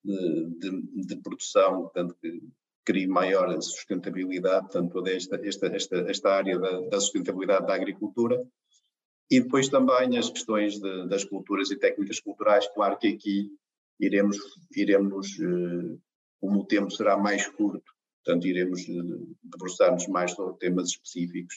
de, 0.04 0.50
de, 0.60 1.06
de 1.06 1.16
produção, 1.18 1.84
portanto, 1.84 2.16
que 2.22 2.42
crie 2.88 3.06
maior 3.06 3.62
sustentabilidade, 3.62 4.70
toda 4.72 5.12
esta, 5.12 5.36
esta, 5.46 5.68
esta, 5.68 5.98
esta 6.10 6.30
área 6.32 6.58
da, 6.58 6.80
da 6.88 7.02
sustentabilidade 7.02 7.68
da 7.68 7.76
agricultura. 7.76 8.42
E 9.30 9.42
depois 9.42 9.68
também 9.68 10.18
as 10.18 10.30
questões 10.30 10.80
de, 10.80 11.06
das 11.10 11.26
culturas 11.26 11.70
e 11.70 11.76
técnicas 11.76 12.22
culturais, 12.22 12.66
claro 12.74 12.98
que 12.98 13.10
aqui 13.10 13.52
iremos, 14.00 14.38
iremos 14.74 15.38
eh, 15.38 15.98
como 16.40 16.62
o 16.62 16.66
tempo 16.66 16.90
será 16.90 17.18
mais 17.18 17.46
curto, 17.46 17.92
portanto 18.24 18.48
iremos 18.48 18.80
eh, 18.88 18.94
debruçar-nos 19.44 20.08
mais 20.08 20.32
sobre 20.32 20.58
temas 20.58 20.88
específicos 20.88 21.56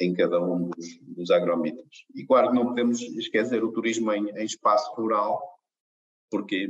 em 0.00 0.14
cada 0.14 0.40
um 0.40 0.70
dos, 0.70 0.86
dos 1.00 1.30
agromíteros. 1.32 2.06
E 2.14 2.24
claro, 2.24 2.54
não 2.54 2.66
podemos 2.66 3.02
esquecer 3.02 3.64
o 3.64 3.72
turismo 3.72 4.12
em, 4.12 4.30
em 4.30 4.44
espaço 4.44 4.94
rural, 4.94 5.42
porque 6.30 6.68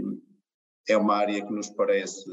é 0.88 0.96
uma 0.96 1.16
área 1.16 1.44
que 1.44 1.52
nos 1.52 1.68
parece 1.68 2.24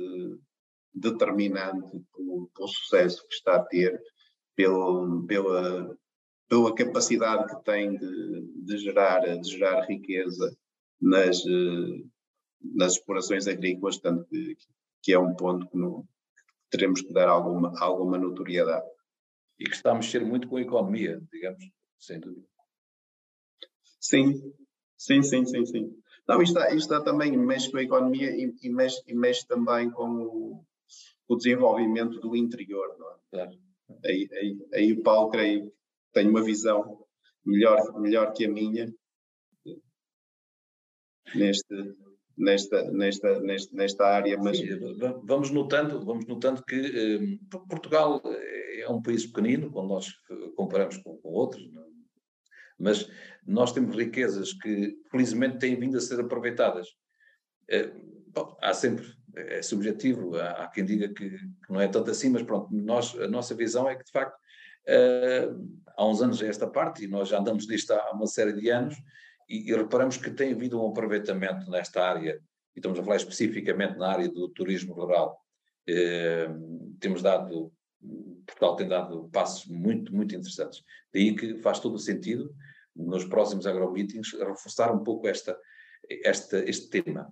determinante 0.93 1.99
pelo, 2.15 2.49
pelo 2.55 2.67
sucesso 2.67 3.25
que 3.27 3.33
está 3.33 3.55
a 3.55 3.63
ter, 3.63 4.01
pelo, 4.55 5.25
pela, 5.25 5.97
pela 6.49 6.75
capacidade 6.75 7.47
que 7.47 7.63
tem 7.63 7.97
de, 7.97 8.41
de, 8.63 8.77
gerar, 8.77 9.19
de 9.21 9.49
gerar 9.49 9.85
riqueza 9.85 10.55
nas, 10.99 11.39
eh, 11.45 12.03
nas 12.75 12.93
explorações 12.93 13.47
agrícolas, 13.47 13.97
tanto 13.97 14.25
que, 14.25 14.57
que 15.01 15.13
é 15.13 15.19
um 15.19 15.33
ponto 15.35 15.67
que, 15.69 15.77
não, 15.77 16.07
teremos 16.69 17.01
que 17.01 17.13
dar 17.13 17.27
alguma, 17.27 17.73
alguma 17.79 18.17
notoriedade. 18.17 18.85
E 19.59 19.65
que 19.65 19.75
está 19.75 19.91
a 19.91 19.95
mexer 19.95 20.25
muito 20.25 20.47
com 20.47 20.57
a 20.57 20.61
economia, 20.61 21.21
digamos, 21.31 21.63
sem 21.99 22.19
dúvida. 22.19 22.47
Sim, 23.99 24.53
sim, 24.97 25.21
sim, 25.21 25.45
sim, 25.45 25.65
sim. 25.65 26.01
Não, 26.27 26.41
isto 26.41 26.57
está, 26.57 26.73
isto 26.73 26.93
está 26.93 27.03
também, 27.03 27.37
mexe 27.37 27.69
com 27.69 27.77
a 27.77 27.83
economia 27.83 28.31
e, 28.31 28.55
e, 28.61 28.69
mexe, 28.69 29.01
e 29.07 29.13
mexe 29.13 29.45
também 29.47 29.91
com 29.91 30.09
o, 30.23 30.65
o 31.33 31.37
desenvolvimento 31.37 32.19
do 32.19 32.35
interior, 32.35 32.95
não 32.97 33.09
é? 33.09 33.15
Claro. 33.31 33.51
Aí, 34.05 34.29
aí, 34.33 34.67
aí 34.73 34.93
o 34.93 35.01
Paulo, 35.01 35.29
creio, 35.29 35.71
tem 36.13 36.27
uma 36.27 36.43
visão 36.43 37.05
melhor, 37.45 37.99
melhor 37.99 38.33
que 38.33 38.45
a 38.45 38.49
minha 38.49 38.93
neste, 41.33 41.95
nesta, 42.37 42.91
nesta, 42.91 43.39
nesta, 43.39 43.75
nesta 43.75 44.05
área. 44.05 44.37
Mas... 44.37 44.57
Sim, 44.57 44.67
vamos, 45.23 45.51
notando, 45.51 46.03
vamos 46.03 46.25
notando 46.27 46.63
que 46.63 46.75
eh, 46.75 47.57
Portugal 47.69 48.21
é 48.25 48.89
um 48.89 49.01
país 49.01 49.25
pequenino, 49.25 49.71
quando 49.71 49.89
nós 49.89 50.07
comparamos 50.55 50.97
com, 50.97 51.17
com 51.17 51.29
outros, 51.29 51.71
não? 51.71 51.83
É? 51.83 51.91
mas 52.83 53.07
nós 53.45 53.71
temos 53.71 53.95
riquezas 53.95 54.53
que 54.53 54.97
felizmente 55.11 55.59
têm 55.59 55.79
vindo 55.79 55.97
a 55.97 56.01
ser 56.01 56.19
aproveitadas. 56.19 56.87
Eh, 57.69 57.91
bom, 58.33 58.57
há 58.59 58.73
sempre, 58.73 59.05
é 59.35 59.61
subjetivo, 59.61 60.35
há, 60.35 60.63
há 60.63 60.67
quem 60.67 60.85
diga 60.85 61.07
que, 61.09 61.29
que, 61.29 61.71
não 61.71 61.79
é 61.79 61.87
tanto 61.87 62.11
assim, 62.11 62.29
mas 62.29 62.43
pronto, 62.43 62.67
nós, 62.71 63.17
a 63.19 63.27
nossa 63.27 63.55
visão 63.55 63.89
é 63.89 63.95
que 63.95 64.03
de 64.03 64.11
facto 64.11 64.37
eh, 64.87 65.49
há 65.95 66.05
uns 66.05 66.21
anos 66.21 66.41
é 66.41 66.47
esta 66.47 66.67
parte, 66.67 67.03
e 67.03 67.07
nós 67.07 67.29
já 67.29 67.39
andamos 67.39 67.65
disto 67.65 67.91
há 67.91 68.11
uma 68.11 68.27
série 68.27 68.53
de 68.53 68.69
anos, 68.69 68.95
e, 69.47 69.69
e, 69.69 69.75
reparamos 69.75 70.17
que 70.17 70.31
tem 70.31 70.53
havido 70.53 70.81
um 70.81 70.89
aproveitamento 70.89 71.69
nesta 71.69 72.03
área, 72.03 72.41
e 72.75 72.79
estamos 72.79 72.99
a 72.99 73.03
falar 73.03 73.17
especificamente 73.17 73.97
na 73.97 74.11
área 74.11 74.29
do 74.29 74.49
turismo 74.49 74.93
rural. 74.93 75.37
Eh, 75.87 76.47
temos 76.99 77.21
dado, 77.21 77.71
Portugal 78.45 78.75
tem 78.75 78.87
dado 78.87 79.29
passos 79.29 79.65
muito, 79.65 80.13
muito 80.15 80.35
interessantes. 80.35 80.83
Daí 81.13 81.35
que 81.35 81.57
faz 81.57 81.79
todo 81.79 81.95
o 81.95 81.99
sentido, 81.99 82.53
nos 82.95 83.25
próximos 83.25 83.65
agromeetings, 83.65 84.33
reforçar 84.33 84.93
um 84.93 85.03
pouco 85.03 85.27
esta, 85.27 85.57
esta, 86.23 86.59
este 86.69 86.89
tema. 86.89 87.31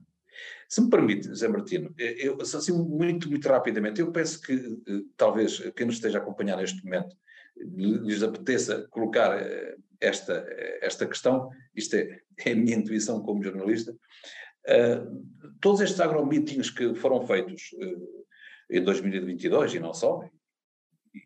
Se 0.69 0.82
me 0.82 0.89
permite, 0.89 1.34
Zé 1.34 1.47
Martino, 1.47 1.91
eu, 1.97 2.38
assim, 2.39 2.71
muito, 2.71 3.27
muito 3.27 3.49
rapidamente, 3.49 3.99
eu 3.99 4.12
penso 4.12 4.39
que 4.39 4.53
eh, 4.53 5.01
talvez 5.17 5.60
quem 5.75 5.88
nos 5.88 5.95
esteja 5.95 6.19
a 6.19 6.21
acompanhar 6.21 6.58
neste 6.58 6.84
momento 6.86 7.17
lhes 7.58 8.21
apeteça 8.21 8.88
colocar 8.91 9.41
eh, 9.41 9.75
esta, 9.99 10.45
esta 10.82 11.08
questão, 11.08 11.49
isto 11.75 11.95
é, 11.95 12.19
é 12.45 12.51
a 12.51 12.55
minha 12.55 12.75
intuição 12.75 13.21
como 13.21 13.43
jornalista, 13.43 13.91
uh, 13.91 15.58
todos 15.60 15.82
estes 15.82 15.99
agromeetings 15.99 16.69
que 16.69 16.93
foram 16.95 17.25
feitos 17.25 17.71
uh, 17.73 18.25
em 18.69 18.84
2022 18.84 19.73
e 19.73 19.79
não 19.79 19.93
só, 19.93 20.21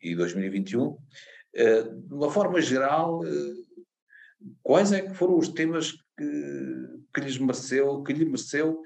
e 0.01 0.15
2021, 0.15 0.85
uh, 0.87 0.97
de 1.53 2.13
uma 2.13 2.31
forma 2.31 2.61
geral, 2.61 3.21
quais 4.61 4.91
é 4.91 5.01
que 5.01 5.13
foram 5.13 5.37
os 5.37 5.49
temas 5.49 5.91
que, 6.17 6.87
que 7.13 7.21
lhes 7.21 7.37
mereceu, 7.37 8.01
que 8.03 8.13
lhe 8.13 8.25
mereceu 8.25 8.81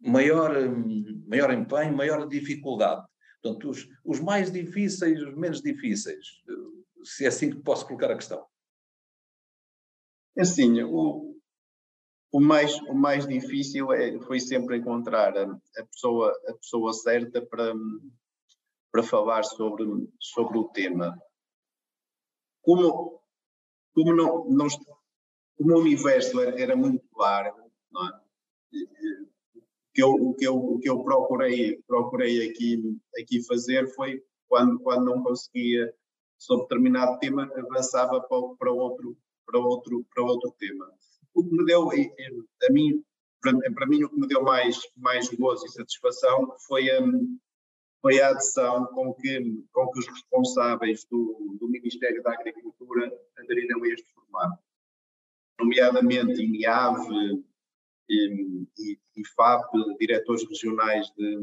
maior, 0.00 0.52
maior 1.26 1.52
empenho, 1.52 1.96
maior 1.96 2.26
dificuldade? 2.28 3.06
Portanto, 3.42 3.70
os, 3.70 3.88
os 4.04 4.20
mais 4.20 4.50
difíceis, 4.50 5.22
os 5.22 5.34
menos 5.36 5.62
difíceis, 5.62 6.26
se 7.04 7.24
é 7.24 7.28
assim 7.28 7.50
que 7.50 7.62
posso 7.62 7.86
colocar 7.86 8.10
a 8.10 8.16
questão. 8.16 8.44
É 10.36 10.42
assim, 10.42 10.82
o, 10.82 11.36
o, 12.32 12.40
mais, 12.40 12.74
o 12.82 12.94
mais 12.94 13.26
difícil 13.26 13.92
é, 13.92 14.18
foi 14.20 14.40
sempre 14.40 14.76
encontrar 14.76 15.36
a, 15.36 15.44
a, 15.44 15.86
pessoa, 15.86 16.32
a 16.48 16.54
pessoa 16.54 16.92
certa 16.92 17.44
para, 17.44 17.74
para 18.92 19.02
falar 19.02 19.44
sobre, 19.44 19.84
sobre 20.20 20.58
o 20.58 20.68
tema. 20.68 21.16
Como, 22.62 23.20
como, 23.94 24.14
não, 24.14 24.44
não, 24.48 24.66
como 25.56 25.74
o 25.74 25.80
universo 25.80 26.40
era, 26.40 26.60
era 26.60 26.76
muito 26.76 27.04
largo, 27.16 27.70
não 27.90 28.08
é? 28.08 28.27
Que 29.98 30.02
eu, 30.02 30.10
o, 30.10 30.34
que 30.34 30.46
eu, 30.46 30.56
o 30.56 30.78
que 30.78 30.88
eu 30.88 31.02
procurei, 31.02 31.82
procurei 31.86 32.48
aqui, 32.48 32.96
aqui 33.20 33.44
fazer 33.44 33.88
foi, 33.94 34.22
quando, 34.48 34.78
quando 34.80 35.04
não 35.04 35.22
conseguia 35.22 35.92
sobre 36.38 36.64
determinado 36.64 37.18
tema, 37.18 37.50
avançava 37.56 38.20
para, 38.20 38.42
para, 38.58 38.72
outro, 38.72 39.16
para, 39.44 39.58
outro, 39.58 40.06
para 40.14 40.22
outro 40.22 40.54
tema. 40.58 40.88
O 41.34 41.42
que 41.42 41.50
me 41.50 41.64
deu, 41.64 41.90
a 41.90 42.72
mim, 42.72 43.02
para, 43.40 43.58
para 43.72 43.86
mim, 43.86 44.04
o 44.04 44.08
que 44.08 44.20
me 44.20 44.28
deu 44.28 44.42
mais, 44.42 44.78
mais 44.96 45.28
gozo 45.30 45.66
e 45.66 45.70
satisfação 45.70 46.54
foi 46.66 46.88
a, 46.90 47.00
foi 48.00 48.20
a 48.20 48.30
adesão 48.30 48.86
com 48.86 49.12
que, 49.14 49.64
com 49.72 49.90
que 49.90 49.98
os 49.98 50.06
responsáveis 50.06 51.04
do, 51.10 51.56
do 51.58 51.68
Ministério 51.68 52.22
da 52.22 52.32
Agricultura 52.32 53.12
aderiram 53.36 53.82
a 53.82 53.88
este 53.88 54.08
formato. 54.12 54.62
Nomeadamente 55.58 56.40
INIAV, 56.40 57.42
e, 58.08 58.98
e, 59.16 59.28
FAP, 59.36 59.70
diretores 59.98 60.46
regionais 60.48 61.10
de, 61.16 61.38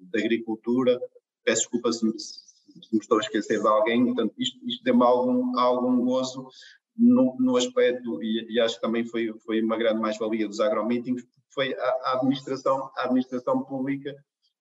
de 0.00 0.18
agricultura. 0.18 1.00
Peço 1.44 1.62
desculpa 1.62 1.92
se 1.92 2.04
me, 2.04 2.18
se 2.18 2.92
me, 2.92 2.98
estou 2.98 3.18
a 3.18 3.20
esquecer 3.20 3.60
de 3.60 3.66
alguém, 3.66 4.04
portanto, 4.06 4.34
isto, 4.38 4.58
isto 4.66 4.84
deu-me 4.84 5.02
algum, 5.02 5.58
algum 5.58 6.04
gozo 6.04 6.48
no, 6.96 7.36
no 7.38 7.56
aspecto, 7.56 8.22
e, 8.22 8.46
e, 8.54 8.60
acho 8.60 8.76
que 8.76 8.82
também 8.82 9.04
foi, 9.04 9.32
foi 9.44 9.62
uma 9.62 9.76
grande 9.76 10.00
mais-valia 10.00 10.46
dos 10.46 10.60
agromeetings, 10.60 11.24
foi 11.54 11.74
a, 11.74 11.78
a, 11.78 12.16
administração, 12.16 12.90
a 12.96 13.04
administração 13.04 13.62
pública, 13.64 14.14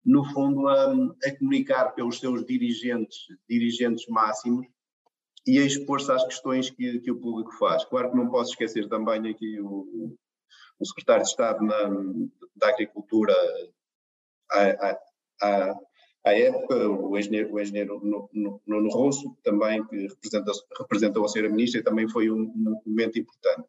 no 0.05 0.23
fundo, 0.33 0.67
a, 0.67 0.93
a 1.25 1.37
comunicar 1.37 1.93
pelos 1.93 2.19
seus 2.19 2.45
dirigentes, 2.45 3.17
dirigentes 3.47 4.07
máximos, 4.07 4.65
e 5.45 5.59
a 5.59 5.65
expor-se 5.65 6.11
às 6.11 6.23
questões 6.25 6.69
que, 6.69 6.99
que, 6.99 7.11
o 7.11 7.19
público 7.19 7.51
faz. 7.57 7.83
Claro 7.85 8.11
que 8.11 8.17
não 8.17 8.29
posso 8.29 8.51
esquecer 8.51 8.87
também 8.87 9.29
aqui 9.29 9.59
o, 9.59 10.15
o 10.79 10.85
secretário 10.85 11.23
de 11.23 11.29
Estado 11.29 11.63
na, 11.63 11.89
da 12.55 12.69
Agricultura 12.69 13.33
à, 14.51 14.97
à, 15.41 15.79
à 16.25 16.37
época, 16.37 16.75
o 16.87 17.17
engenheiro, 17.17 17.53
o 17.53 17.59
engenheiro 17.59 18.01
Nuno 18.03 18.89
Rosso, 18.89 19.35
também 19.43 19.85
que 19.87 20.07
representa, 20.07 20.51
representou 20.77 21.25
a 21.25 21.27
senhora 21.27 21.51
ministra 21.51 21.79
e 21.79 21.83
também 21.83 22.09
foi 22.09 22.29
um, 22.29 22.41
um 22.41 22.81
momento 22.85 23.17
importante. 23.19 23.67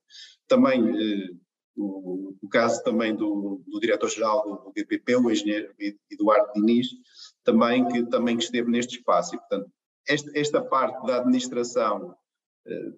Também 0.48 0.80
eh, 0.80 1.30
o, 1.76 2.36
o, 2.42 2.48
caso 2.48 2.82
também 2.82 3.14
do, 3.14 3.62
do 3.66 3.80
diretor-geral 3.80 4.42
do, 4.42 4.72
do 4.72 5.26
o 5.26 5.30
engenheiro 5.30 5.72
Eduardo 6.10 6.52
Diniz, 6.54 6.88
também 7.44 7.86
que, 7.88 8.04
também 8.06 8.36
esteve 8.36 8.70
neste 8.70 8.96
espaço. 8.96 9.36
E, 9.36 9.38
portanto, 9.38 9.70
esta, 10.08 10.30
esta 10.34 10.62
parte 10.62 11.06
da 11.06 11.18
administração 11.18 12.16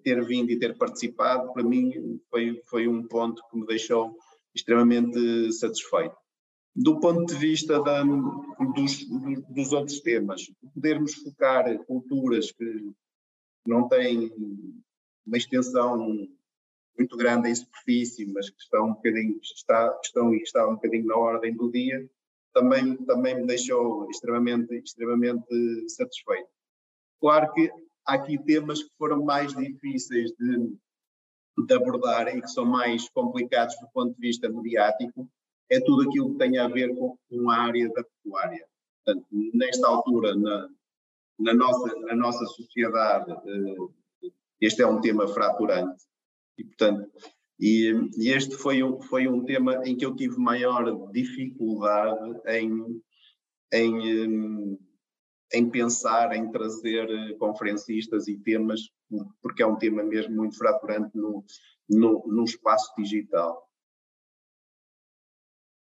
ter 0.03 0.23
vindo 0.25 0.51
e 0.51 0.59
ter 0.59 0.77
participado, 0.77 1.53
para 1.53 1.63
mim 1.63 2.19
foi, 2.29 2.61
foi 2.65 2.87
um 2.87 3.07
ponto 3.07 3.41
que 3.49 3.57
me 3.57 3.65
deixou 3.65 4.15
extremamente 4.53 5.51
satisfeito. 5.53 6.15
Do 6.75 6.99
ponto 6.99 7.25
de 7.25 7.35
vista 7.35 7.81
da, 7.81 8.03
dos, 8.03 9.07
dos 9.49 9.71
outros 9.71 9.99
temas, 10.01 10.41
podermos 10.73 11.13
focar 11.13 11.77
culturas 11.85 12.51
que 12.51 12.91
não 13.65 13.87
têm 13.87 14.31
uma 15.25 15.37
extensão 15.37 15.97
muito 16.97 17.17
grande 17.17 17.49
em 17.49 17.55
superfície, 17.55 18.25
mas 18.25 18.49
que 18.49 18.61
estão 18.61 18.87
um 18.87 18.93
bocadinho, 18.93 19.39
está, 19.41 19.99
estão 20.03 20.33
e 20.33 20.41
está 20.41 20.67
um 20.67 20.75
bocadinho 20.75 21.05
na 21.05 21.15
ordem 21.15 21.55
do 21.55 21.71
dia, 21.71 22.07
também, 22.53 22.95
também 23.05 23.35
me 23.35 23.47
deixou 23.47 24.09
extremamente, 24.09 24.75
extremamente 24.75 25.89
satisfeito. 25.89 26.49
Claro 27.19 27.51
que 27.53 27.71
há 28.05 28.15
aqui 28.15 28.37
temas 28.37 28.83
que 28.83 28.89
foram 28.97 29.23
mais 29.23 29.53
difíceis 29.53 30.31
de, 30.31 30.75
de 31.65 31.73
abordar 31.73 32.27
e 32.35 32.41
que 32.41 32.47
são 32.47 32.65
mais 32.65 33.09
complicados 33.09 33.75
do 33.79 33.87
ponto 33.93 34.13
de 34.15 34.19
vista 34.19 34.49
mediático, 34.49 35.29
é 35.69 35.79
tudo 35.79 36.07
aquilo 36.07 36.31
que 36.33 36.37
tem 36.37 36.57
a 36.57 36.67
ver 36.67 36.95
com, 36.95 37.17
com 37.29 37.49
a 37.49 37.57
área 37.57 37.89
da 37.89 38.03
pecuária. 38.03 38.65
Portanto, 39.03 39.25
nesta 39.53 39.87
altura, 39.87 40.35
na, 40.35 40.69
na, 41.39 41.53
nossa, 41.53 41.95
na 41.99 42.15
nossa 42.15 42.45
sociedade, 42.45 43.31
eh, 43.31 44.29
este 44.61 44.81
é 44.81 44.87
um 44.87 45.01
tema 45.01 45.27
fraturante 45.27 46.03
e, 46.57 46.63
portanto, 46.63 47.11
e, 47.59 47.91
e, 48.17 48.29
este 48.29 48.55
foi 48.55 48.83
um, 48.83 49.01
foi 49.01 49.27
um 49.27 49.43
tema 49.43 49.87
em 49.87 49.95
que 49.95 50.05
eu 50.05 50.15
tive 50.15 50.37
maior 50.37 51.11
dificuldade 51.11 52.39
em, 52.47 53.01
em 53.71 54.79
em 55.53 55.69
pensar 55.69 56.35
em 56.35 56.51
trazer 56.51 57.09
eh, 57.09 57.33
conferencistas 57.35 58.27
e 58.27 58.37
temas, 58.37 58.81
porque 59.41 59.61
é 59.61 59.67
um 59.67 59.77
tema 59.77 60.03
mesmo 60.03 60.35
muito 60.35 60.57
fraturante 60.57 61.15
no, 61.15 61.45
no, 61.87 62.25
no 62.27 62.43
espaço 62.43 62.91
digital. 62.97 63.69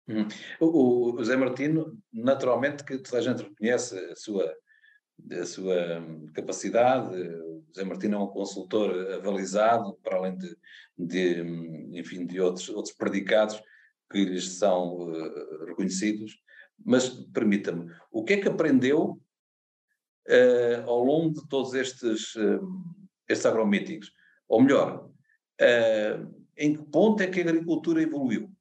Hum. 0.07 0.27
O, 0.59 1.11
o 1.11 1.17
José 1.19 1.35
Martino, 1.35 1.99
naturalmente 2.11 2.83
que 2.83 2.97
toda 2.97 3.17
a 3.17 3.21
gente 3.21 3.43
reconhece 3.43 3.97
a 3.97 4.15
sua, 4.15 4.55
a 5.31 5.45
sua 5.45 5.99
hum, 5.99 6.31
capacidade, 6.33 7.13
o 7.15 7.65
José 7.67 7.83
Martino 7.83 8.15
é 8.15 8.19
um 8.19 8.27
consultor 8.27 9.13
avalizado, 9.13 9.93
para 10.01 10.17
além 10.17 10.37
de, 10.37 10.57
de 10.97 11.41
hum, 11.41 11.91
enfim, 11.93 12.25
de 12.25 12.39
outros, 12.39 12.69
outros 12.69 12.95
predicados 12.95 13.61
que 14.09 14.23
lhes 14.23 14.57
são 14.57 15.09
uh, 15.09 15.65
reconhecidos, 15.65 16.41
mas 16.83 17.09
permita-me, 17.09 17.91
o 18.09 18.23
que 18.23 18.33
é 18.33 18.37
que 18.37 18.47
aprendeu 18.47 19.21
uh, 20.27 20.89
ao 20.89 21.03
longo 21.03 21.33
de 21.33 21.47
todos 21.47 21.73
estes, 21.73 22.35
uh, 22.35 22.59
estes 23.27 23.45
agromeetings? 23.45 24.11
Ou 24.47 24.61
melhor, 24.61 25.09
uh, 25.61 26.45
em 26.57 26.75
que 26.75 26.83
ponto 26.83 27.21
é 27.21 27.27
que 27.27 27.39
a 27.39 27.43
agricultura 27.43 28.01
evoluiu? 28.01 28.51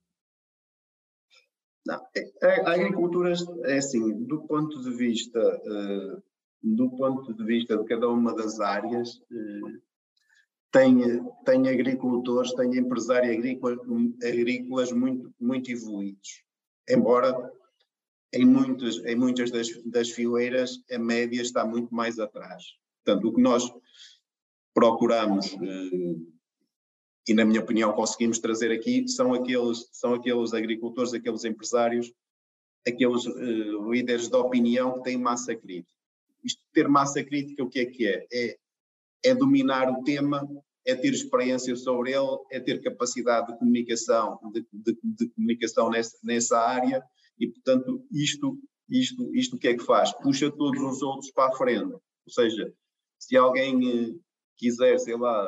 Não, 1.86 2.00
é, 2.42 2.60
a, 2.60 2.72
agricultura 2.72 3.32
é 3.64 3.78
assim, 3.78 4.24
do 4.24 4.42
ponto 4.46 4.82
de 4.82 4.90
vista 4.90 5.40
do 6.60 6.90
ponto 6.90 7.32
de 7.32 7.44
vista 7.44 7.78
de 7.78 7.84
cada 7.84 8.08
uma 8.08 8.34
das 8.34 8.58
áreas, 8.58 9.22
tem, 10.72 11.24
tem 11.44 11.68
agricultores, 11.68 12.52
tem 12.54 12.76
empresários 12.76 13.36
agrícolas, 13.36 13.78
agrícolas 14.22 14.92
muito, 14.92 15.32
muito 15.40 15.70
evoluídos. 15.70 16.42
Embora 16.88 17.52
em 18.32 18.44
muitas, 18.44 18.96
em 19.04 19.16
muitas 19.16 19.50
das, 19.50 19.68
das 19.84 20.10
fileiras 20.10 20.82
a 20.90 20.98
média 20.98 21.40
está 21.40 21.64
muito 21.64 21.94
mais 21.94 22.18
atrás. 22.18 22.64
Portanto, 23.04 23.28
o 23.28 23.34
que 23.34 23.40
nós 23.40 23.72
procuramos, 24.74 25.54
eh, 25.54 26.16
e 27.28 27.34
na 27.34 27.44
minha 27.44 27.60
opinião 27.60 27.92
conseguimos 27.92 28.38
trazer 28.38 28.70
aqui, 28.70 29.08
são 29.08 29.34
aqueles, 29.34 29.88
são 29.92 30.14
aqueles 30.14 30.52
agricultores, 30.52 31.14
aqueles 31.14 31.44
empresários, 31.44 32.12
aqueles 32.86 33.26
uh, 33.26 33.90
líderes 33.90 34.28
de 34.28 34.36
opinião 34.36 34.94
que 34.94 35.04
têm 35.04 35.18
massa 35.18 35.54
crítica. 35.54 35.92
Isto 36.42 36.62
ter 36.72 36.88
massa 36.88 37.22
crítica, 37.22 37.62
o 37.62 37.68
que 37.68 37.80
é 37.80 37.86
que 37.86 38.06
é? 38.06 38.26
É, 38.32 38.58
é 39.24 39.34
dominar 39.34 39.90
o 39.90 40.02
tema, 40.04 40.48
é 40.86 40.94
ter 40.94 41.12
experiência 41.12 41.74
sobre 41.76 42.12
ele, 42.12 42.38
é 42.50 42.60
ter 42.60 42.80
capacidade 42.80 43.52
de 43.52 43.58
comunicação, 43.58 44.38
de, 44.52 44.66
de, 44.72 44.98
de 45.02 45.28
comunicação 45.30 45.90
nessa, 45.90 46.16
nessa 46.22 46.58
área 46.58 47.02
e, 47.38 47.48
portanto, 47.48 48.04
isto, 48.10 48.58
isto, 48.88 49.34
isto 49.34 49.56
o 49.56 49.58
que 49.58 49.68
é 49.68 49.76
que 49.76 49.84
faz? 49.84 50.12
Puxa 50.12 50.50
todos 50.50 50.80
os 50.80 51.02
outros 51.02 51.30
para 51.30 51.52
a 51.52 51.56
frente. 51.56 51.92
Ou 51.92 52.32
seja, 52.32 52.72
se 53.18 53.36
alguém 53.36 54.10
eh, 54.10 54.14
quiser, 54.56 54.98
sei 54.98 55.16
lá, 55.16 55.46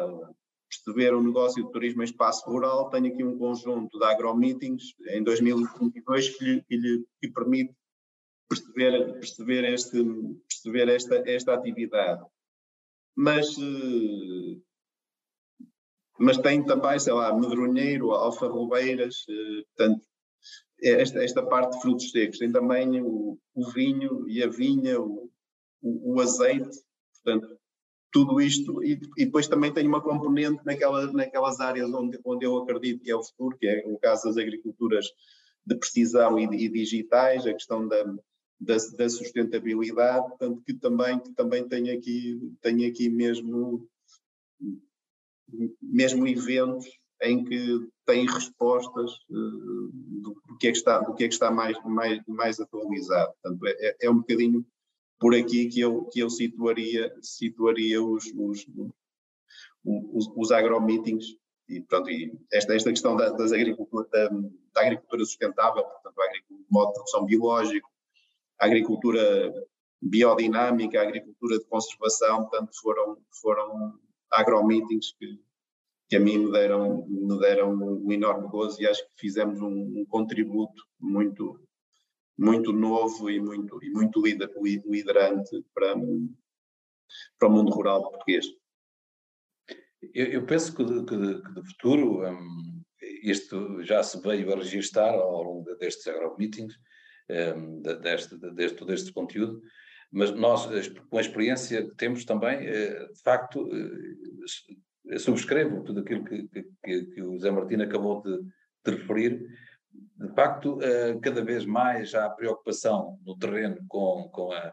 perceber 0.68 1.14
o 1.14 1.22
negócio 1.22 1.64
de 1.64 1.72
turismo 1.72 2.02
em 2.02 2.04
espaço 2.04 2.48
rural, 2.48 2.88
tenho 2.90 3.06
aqui 3.06 3.24
um 3.24 3.36
conjunto 3.36 3.98
de 3.98 4.04
agromeetings 4.04 4.94
em 5.08 5.22
2022 5.22 6.36
que 6.36 6.44
lhe, 6.44 6.62
que 6.62 6.76
lhe 6.76 7.04
que 7.20 7.28
permite 7.28 7.74
perceber, 8.48 9.12
perceber, 9.14 9.64
este, 9.64 10.02
perceber 10.48 10.88
esta, 10.88 11.16
esta 11.28 11.54
atividade. 11.54 12.24
Mas, 13.16 13.46
eh, 13.58 14.60
mas 16.18 16.38
tem 16.38 16.64
também, 16.64 16.98
sei 16.98 17.12
lá, 17.12 17.34
medronheiro, 17.34 18.12
alfarrobeiras, 18.12 19.24
eh, 19.28 19.62
portanto, 19.76 20.04
esta, 20.82 21.22
esta 21.22 21.42
parte 21.42 21.76
de 21.76 21.82
frutos 21.82 22.10
secos, 22.10 22.38
tem 22.38 22.50
também 22.50 23.00
o, 23.00 23.38
o 23.54 23.70
vinho 23.70 24.28
e 24.28 24.42
a 24.42 24.48
vinha, 24.48 25.00
o, 25.00 25.30
o, 25.82 26.14
o, 26.14 26.20
azeite, 26.20 26.78
portanto, 27.14 27.58
tudo 28.12 28.40
isto, 28.40 28.82
e, 28.82 29.00
e, 29.16 29.24
depois 29.24 29.46
também 29.46 29.72
tem 29.72 29.86
uma 29.86 30.02
componente 30.02 30.60
naquela, 30.64 31.12
naquelas 31.12 31.60
áreas 31.60 31.92
onde, 31.92 32.18
onde 32.24 32.44
eu 32.44 32.56
acredito 32.58 33.02
que 33.02 33.10
é 33.10 33.16
o 33.16 33.22
futuro, 33.22 33.56
que 33.56 33.66
é 33.66 33.82
o 33.86 33.98
caso 33.98 34.24
das 34.24 34.36
agriculturas 34.36 35.06
de 35.64 35.76
precisão 35.76 36.38
e, 36.38 36.44
e 36.44 36.68
digitais, 36.68 37.46
a 37.46 37.52
questão 37.52 37.86
da, 37.86 38.02
da, 38.60 38.76
da, 38.96 39.08
sustentabilidade, 39.08 40.28
portanto, 40.28 40.62
que 40.66 40.74
também, 40.74 41.18
que 41.20 41.32
também 41.32 41.68
tem 41.68 41.90
aqui, 41.90 42.40
tem 42.60 42.86
aqui 42.86 43.08
mesmo, 43.08 43.88
mesmo 45.80 46.26
eventos 46.26 46.99
em 47.22 47.44
que 47.44 47.88
tem 48.06 48.26
respostas 48.26 49.12
uh, 49.30 49.90
do, 49.92 50.34
que 50.58 50.68
é 50.68 50.72
que 50.72 50.78
está, 50.78 51.00
do 51.00 51.14
que 51.14 51.24
é 51.24 51.28
que 51.28 51.34
está 51.34 51.50
mais, 51.50 51.76
mais, 51.84 52.20
mais 52.26 52.60
atualizado. 52.60 53.32
Portanto, 53.42 53.66
é, 53.66 53.96
é 54.02 54.10
um 54.10 54.18
bocadinho 54.18 54.64
por 55.18 55.34
aqui 55.34 55.68
que 55.68 55.80
eu, 55.80 56.04
que 56.06 56.20
eu 56.20 56.30
situaria, 56.30 57.14
situaria 57.20 58.02
os, 58.02 58.24
os, 58.34 58.66
os, 59.84 60.32
os 60.34 60.50
agromeetings 60.50 61.36
e, 61.68 61.80
pronto, 61.82 62.10
e 62.10 62.32
esta, 62.52 62.74
esta 62.74 62.90
questão 62.90 63.14
da, 63.16 63.30
das 63.30 63.52
agricultura, 63.52 64.08
da, 64.10 64.28
da, 64.28 64.80
agricultura 64.80 65.24
sustentável, 65.24 65.84
portanto, 65.84 66.20
agricultura, 66.20 66.66
modo 66.68 66.88
de 66.88 66.94
produção 66.94 67.24
biológico, 67.24 67.88
a 68.58 68.66
agricultura 68.66 69.54
biodinâmica, 70.02 70.98
a 70.98 71.02
agricultura 71.02 71.58
de 71.58 71.64
conservação, 71.66 72.40
portanto, 72.48 72.70
foram, 72.80 73.18
foram 73.40 73.94
agromeetings 74.32 75.12
que, 75.12 75.38
que 76.10 76.16
a 76.16 76.20
mim 76.20 76.38
me 76.38 76.50
deram, 76.50 77.06
me 77.06 77.38
deram 77.38 77.72
um 77.72 78.10
enorme 78.10 78.48
gozo 78.48 78.82
e 78.82 78.86
acho 78.86 79.00
que 79.10 79.20
fizemos 79.20 79.60
um, 79.60 80.00
um 80.00 80.04
contributo 80.06 80.82
muito, 80.98 81.64
muito 82.36 82.72
novo 82.72 83.30
e 83.30 83.38
muito, 83.38 83.78
e 83.80 83.90
muito 83.90 84.20
liderante 84.20 85.64
para, 85.72 85.94
para 87.38 87.48
o 87.48 87.52
mundo 87.52 87.70
rural 87.70 88.10
português. 88.10 88.44
Eu, 90.12 90.26
eu 90.26 90.46
penso 90.46 90.74
que 90.74 90.82
de, 90.82 91.04
que, 91.04 91.42
que 91.42 91.62
futuro, 91.68 92.28
hum, 92.28 92.82
isto 93.22 93.80
já 93.84 94.02
se 94.02 94.20
veio 94.20 94.52
a 94.52 94.56
registar 94.56 95.14
ao 95.14 95.44
longo 95.44 95.76
destes 95.76 96.08
agromeetings, 96.08 96.74
um, 97.56 97.82
deste, 97.82 98.36
deste, 98.36 98.76
todo 98.76 98.92
este 98.92 99.12
conteúdo, 99.12 99.62
mas 100.10 100.32
nós, 100.32 100.66
com 101.08 101.18
a 101.18 101.20
experiência 101.20 101.88
que 101.88 101.94
temos 101.94 102.24
também, 102.24 102.62
de 102.62 103.22
facto, 103.22 103.68
subscrevo 105.18 105.82
tudo 105.82 106.00
aquilo 106.00 106.24
que, 106.24 106.48
que, 106.82 107.04
que 107.06 107.22
o 107.22 107.38
Zé 107.38 107.50
Martino 107.50 107.82
acabou 107.82 108.22
de, 108.22 108.38
de 108.84 108.90
referir, 108.90 109.46
de 110.16 110.28
facto, 110.34 110.78
cada 111.20 111.42
vez 111.42 111.64
mais 111.66 112.14
há 112.14 112.30
preocupação 112.30 113.18
no 113.24 113.36
terreno 113.36 113.78
com, 113.88 114.28
com, 114.30 114.52
a, 114.52 114.72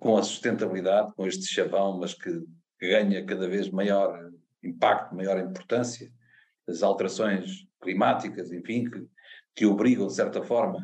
com 0.00 0.16
a 0.16 0.22
sustentabilidade, 0.22 1.12
com 1.14 1.26
este 1.26 1.46
chavão, 1.46 1.98
mas 1.98 2.14
que 2.14 2.42
ganha 2.80 3.24
cada 3.24 3.48
vez 3.48 3.70
maior 3.70 4.30
impacto, 4.62 5.14
maior 5.14 5.38
importância, 5.38 6.10
as 6.68 6.82
alterações 6.82 7.66
climáticas, 7.80 8.52
enfim, 8.52 8.88
que, 8.90 9.06
que 9.54 9.66
obrigam, 9.66 10.06
de 10.06 10.14
certa 10.14 10.42
forma, 10.42 10.78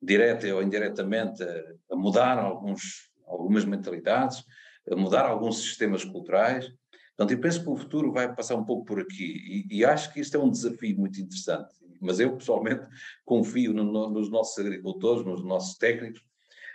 direta 0.00 0.52
ou 0.54 0.62
indiretamente, 0.62 1.42
a, 1.42 1.62
a 1.92 1.96
mudar 1.96 2.38
alguns, 2.38 3.10
algumas 3.26 3.64
mentalidades, 3.64 4.44
a 4.90 4.96
mudar 4.96 5.26
alguns 5.26 5.58
sistemas 5.58 6.04
culturais. 6.04 6.70
Portanto, 7.16 7.36
eu 7.36 7.40
penso 7.40 7.62
que 7.62 7.70
o 7.70 7.76
futuro 7.76 8.12
vai 8.12 8.34
passar 8.34 8.56
um 8.56 8.64
pouco 8.64 8.84
por 8.84 9.00
aqui 9.00 9.66
e, 9.70 9.78
e 9.78 9.84
acho 9.84 10.12
que 10.12 10.20
isto 10.20 10.36
é 10.36 10.40
um 10.40 10.50
desafio 10.50 10.98
muito 10.98 11.20
interessante. 11.20 11.72
Mas 12.00 12.18
eu, 12.18 12.36
pessoalmente, 12.36 12.86
confio 13.24 13.72
no, 13.72 13.84
no, 13.84 14.10
nos 14.10 14.28
nossos 14.28 14.58
agricultores, 14.58 15.24
nos 15.24 15.44
nossos 15.44 15.76
técnicos, 15.76 16.22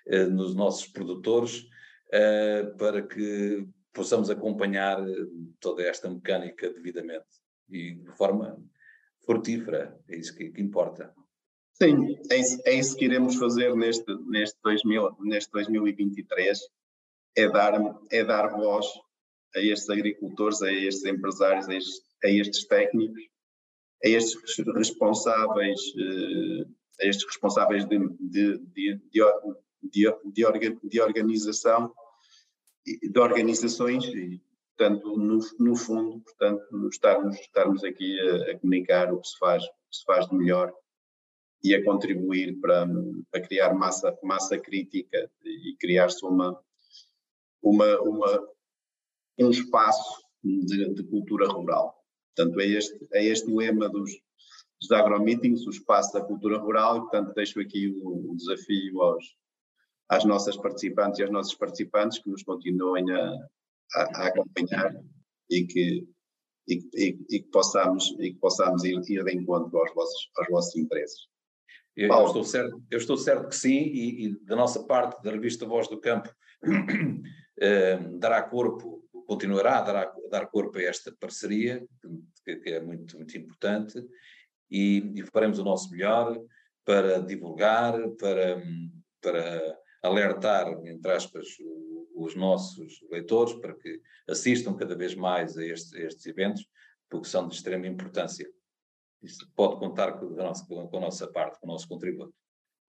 eh, 0.08 0.26
nos 0.26 0.56
nossos 0.56 0.88
produtores, 0.88 1.68
eh, 2.12 2.64
para 2.78 3.02
que 3.06 3.68
possamos 3.94 4.30
acompanhar 4.30 4.98
eh, 5.08 5.14
toda 5.60 5.84
esta 5.84 6.10
mecânica 6.10 6.72
devidamente 6.72 7.28
e 7.70 7.96
de 7.96 8.12
forma 8.14 8.58
frutífera. 9.26 10.00
É 10.08 10.16
isso 10.16 10.36
que, 10.36 10.50
que 10.52 10.62
importa. 10.62 11.14
Sim, 11.74 12.18
é 12.30 12.38
isso, 12.38 12.62
é 12.66 12.74
isso, 12.74 12.96
que 12.96 13.06
iremos 13.06 13.36
fazer 13.36 13.76
neste, 13.76 14.06
neste, 14.26 14.58
2000, 14.64 15.18
neste 15.22 15.52
2023, 15.52 16.60
é 17.36 17.50
dar, 17.50 17.74
é 18.12 18.24
dar 18.24 18.50
voz 18.50 18.88
a 19.56 19.60
estes 19.60 19.90
agricultores, 19.90 20.62
a 20.62 20.72
estes 20.72 21.06
empresários, 21.06 21.68
a 21.68 21.76
estes, 21.76 22.02
a 22.24 22.30
estes 22.30 22.66
técnicos, 22.66 23.24
a 24.04 24.08
estes 24.08 24.58
responsáveis, 24.76 25.80
eh, 25.98 26.66
a 27.02 27.08
estes 27.08 27.26
responsáveis 27.26 27.86
de, 27.86 27.98
de, 28.20 28.58
de, 28.74 29.00
de, 30.94 31.04
organização, 31.04 31.94
de 32.86 33.20
organizações, 33.20 34.06
e, 34.06 34.42
portanto, 34.78 35.18
no, 35.18 35.40
no 35.60 35.76
fundo, 35.76 36.22
portanto, 36.22 36.90
estarmos, 36.90 37.36
estarmos 37.40 37.84
aqui 37.84 38.20
a, 38.20 38.52
a 38.52 38.60
comunicar 38.60 39.14
o 39.14 39.20
que 39.20 39.28
se 39.28 39.38
faz, 39.38 39.64
que 39.66 39.98
se 39.98 40.06
faz 40.06 40.28
de 40.28 40.36
melhor 40.36 40.74
e 41.64 41.76
a 41.76 41.84
contribuir 41.84 42.60
para, 42.60 42.88
para 43.32 43.42
criar 43.42 43.74
massa, 43.74 44.18
massa 44.24 44.58
crítica 44.58 45.30
e 45.44 45.76
criar-se 45.80 46.26
uma, 46.26 46.58
uma, 47.62 48.00
uma, 48.02 48.48
um 49.46 49.52
espaço 49.52 50.24
de, 50.44 50.94
de, 50.94 51.04
cultura 51.04 51.48
rural. 51.48 51.96
Portanto, 52.36 52.60
é 52.60 52.68
este, 52.68 53.08
é 53.14 53.24
este 53.26 53.50
o 53.50 53.58
lema 53.58 53.90
dos, 53.90 54.12
dos 54.82 54.92
agromeetings, 54.92 55.66
o 55.66 55.70
espaço 55.70 56.14
da 56.14 56.22
cultura 56.22 56.58
rural, 56.58 56.98
e 56.98 57.00
portanto 57.02 57.34
deixo 57.34 57.60
aqui 57.60 57.90
o, 58.02 58.32
o 58.32 58.36
desafio 58.36 59.02
aos, 59.02 59.26
às 60.10 60.26
nossas 60.26 60.58
participantes 60.58 61.20
e 61.20 61.24
aos 61.24 61.32
nossos 61.32 61.56
participantes 61.56 62.20
que 62.20 62.30
nos 62.30 62.44
continuem 62.44 63.12
a, 63.12 63.34
a, 63.96 64.02
a 64.24 64.28
acompanhar 64.28 64.94
e 65.50 65.66
que, 65.66 66.08
e, 66.68 66.76
e, 66.94 67.20
e, 67.30 67.40
que 67.42 67.50
possamos, 67.52 68.16
e 68.20 68.34
que 68.34 68.40
possamos 68.40 68.84
ir, 68.84 69.00
ir 69.10 69.24
de 69.24 69.36
encontro 69.36 69.78
aos 69.78 69.94
vossos, 69.94 70.30
aos 70.38 70.48
vossos 70.50 70.76
interesses. 70.76 71.28
Eu, 71.96 72.10
eu, 72.10 72.26
estou 72.26 72.44
certo, 72.44 72.84
eu 72.90 72.98
estou 72.98 73.18
certo 73.18 73.50
que 73.50 73.56
sim, 73.56 73.78
e, 73.78 74.26
e 74.28 74.46
da 74.46 74.56
nossa 74.56 74.84
parte, 74.84 75.22
da 75.22 75.32
revista 75.32 75.66
Voz 75.66 75.88
do 75.90 76.00
Campo, 76.00 76.34
eh, 77.60 77.98
dará 78.14 78.42
corpo, 78.42 79.04
continuará 79.30 79.78
a 79.78 79.82
dar, 79.84 79.96
a 80.08 80.14
dar 80.32 80.48
corpo 80.48 80.80
a 80.80 80.82
esta 80.82 81.16
parceria, 81.20 81.86
que, 82.44 82.56
que 82.56 82.70
é 82.72 82.80
muito, 82.82 83.16
muito 83.16 83.38
importante, 83.38 84.04
e, 84.72 85.14
e, 85.16 85.24
faremos 85.32 85.60
o 85.60 85.64
nosso 85.64 85.92
melhor 85.92 86.36
para 86.84 87.20
divulgar, 87.20 87.94
para, 88.20 88.60
para 89.22 89.78
alertar, 90.02 90.68
entre 90.84 91.12
aspas, 91.12 91.48
os 92.16 92.36
nossos 92.36 93.00
leitores 93.12 93.54
para 93.54 93.76
que 93.76 94.02
assistam 94.28 94.76
cada 94.76 94.96
vez 94.96 95.14
mais 95.14 95.56
a 95.60 95.64
estes, 95.64 95.94
a 95.94 96.00
estes 96.00 96.26
eventos, 96.26 96.68
porque 97.08 97.28
são 97.28 97.48
de 97.48 97.54
extrema 97.54 97.86
importância. 97.86 98.50
Isso 99.22 99.48
pode 99.56 99.78
contar 99.78 100.14
com 100.14 100.26
a, 100.26 100.44
nossa, 100.44 100.66
com 100.66 100.98
a 100.98 101.00
nossa 101.00 101.28
parte, 101.28 101.60
com 101.60 101.68
o 101.68 101.72
nosso 101.72 101.88
contributo. 101.88 102.34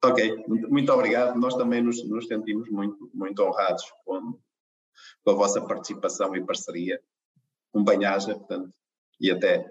Ok, 0.02 0.42
muito 0.46 0.90
obrigado. 0.90 1.38
Nós 1.38 1.54
também 1.54 1.82
nos, 1.82 2.02
nos 2.08 2.26
sentimos 2.26 2.70
muito, 2.70 3.10
muito 3.12 3.42
honrados 3.42 3.84
com, 4.06 4.38
com, 5.24 5.30
a 5.30 5.34
vossa 5.34 5.60
participação 5.60 6.34
e 6.36 6.44
parceria. 6.44 7.00
Um 7.74 7.84
banhaja, 7.84 8.34
portanto, 8.34 8.72
e 9.20 9.30
até 9.30 9.70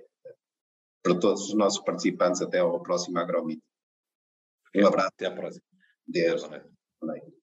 para 1.02 1.20
todos 1.20 1.50
os 1.50 1.54
nossos 1.54 1.84
participantes, 1.84 2.42
até 2.42 2.60
ao 2.60 2.82
próximo 2.82 3.20
Agromit. 3.20 3.62
Um 4.76 4.88
abraço. 4.88 5.10
Até 5.16 5.26
à 5.26 5.32
próxima. 5.32 5.64
Deus. 6.08 6.44
Deus. 6.44 7.39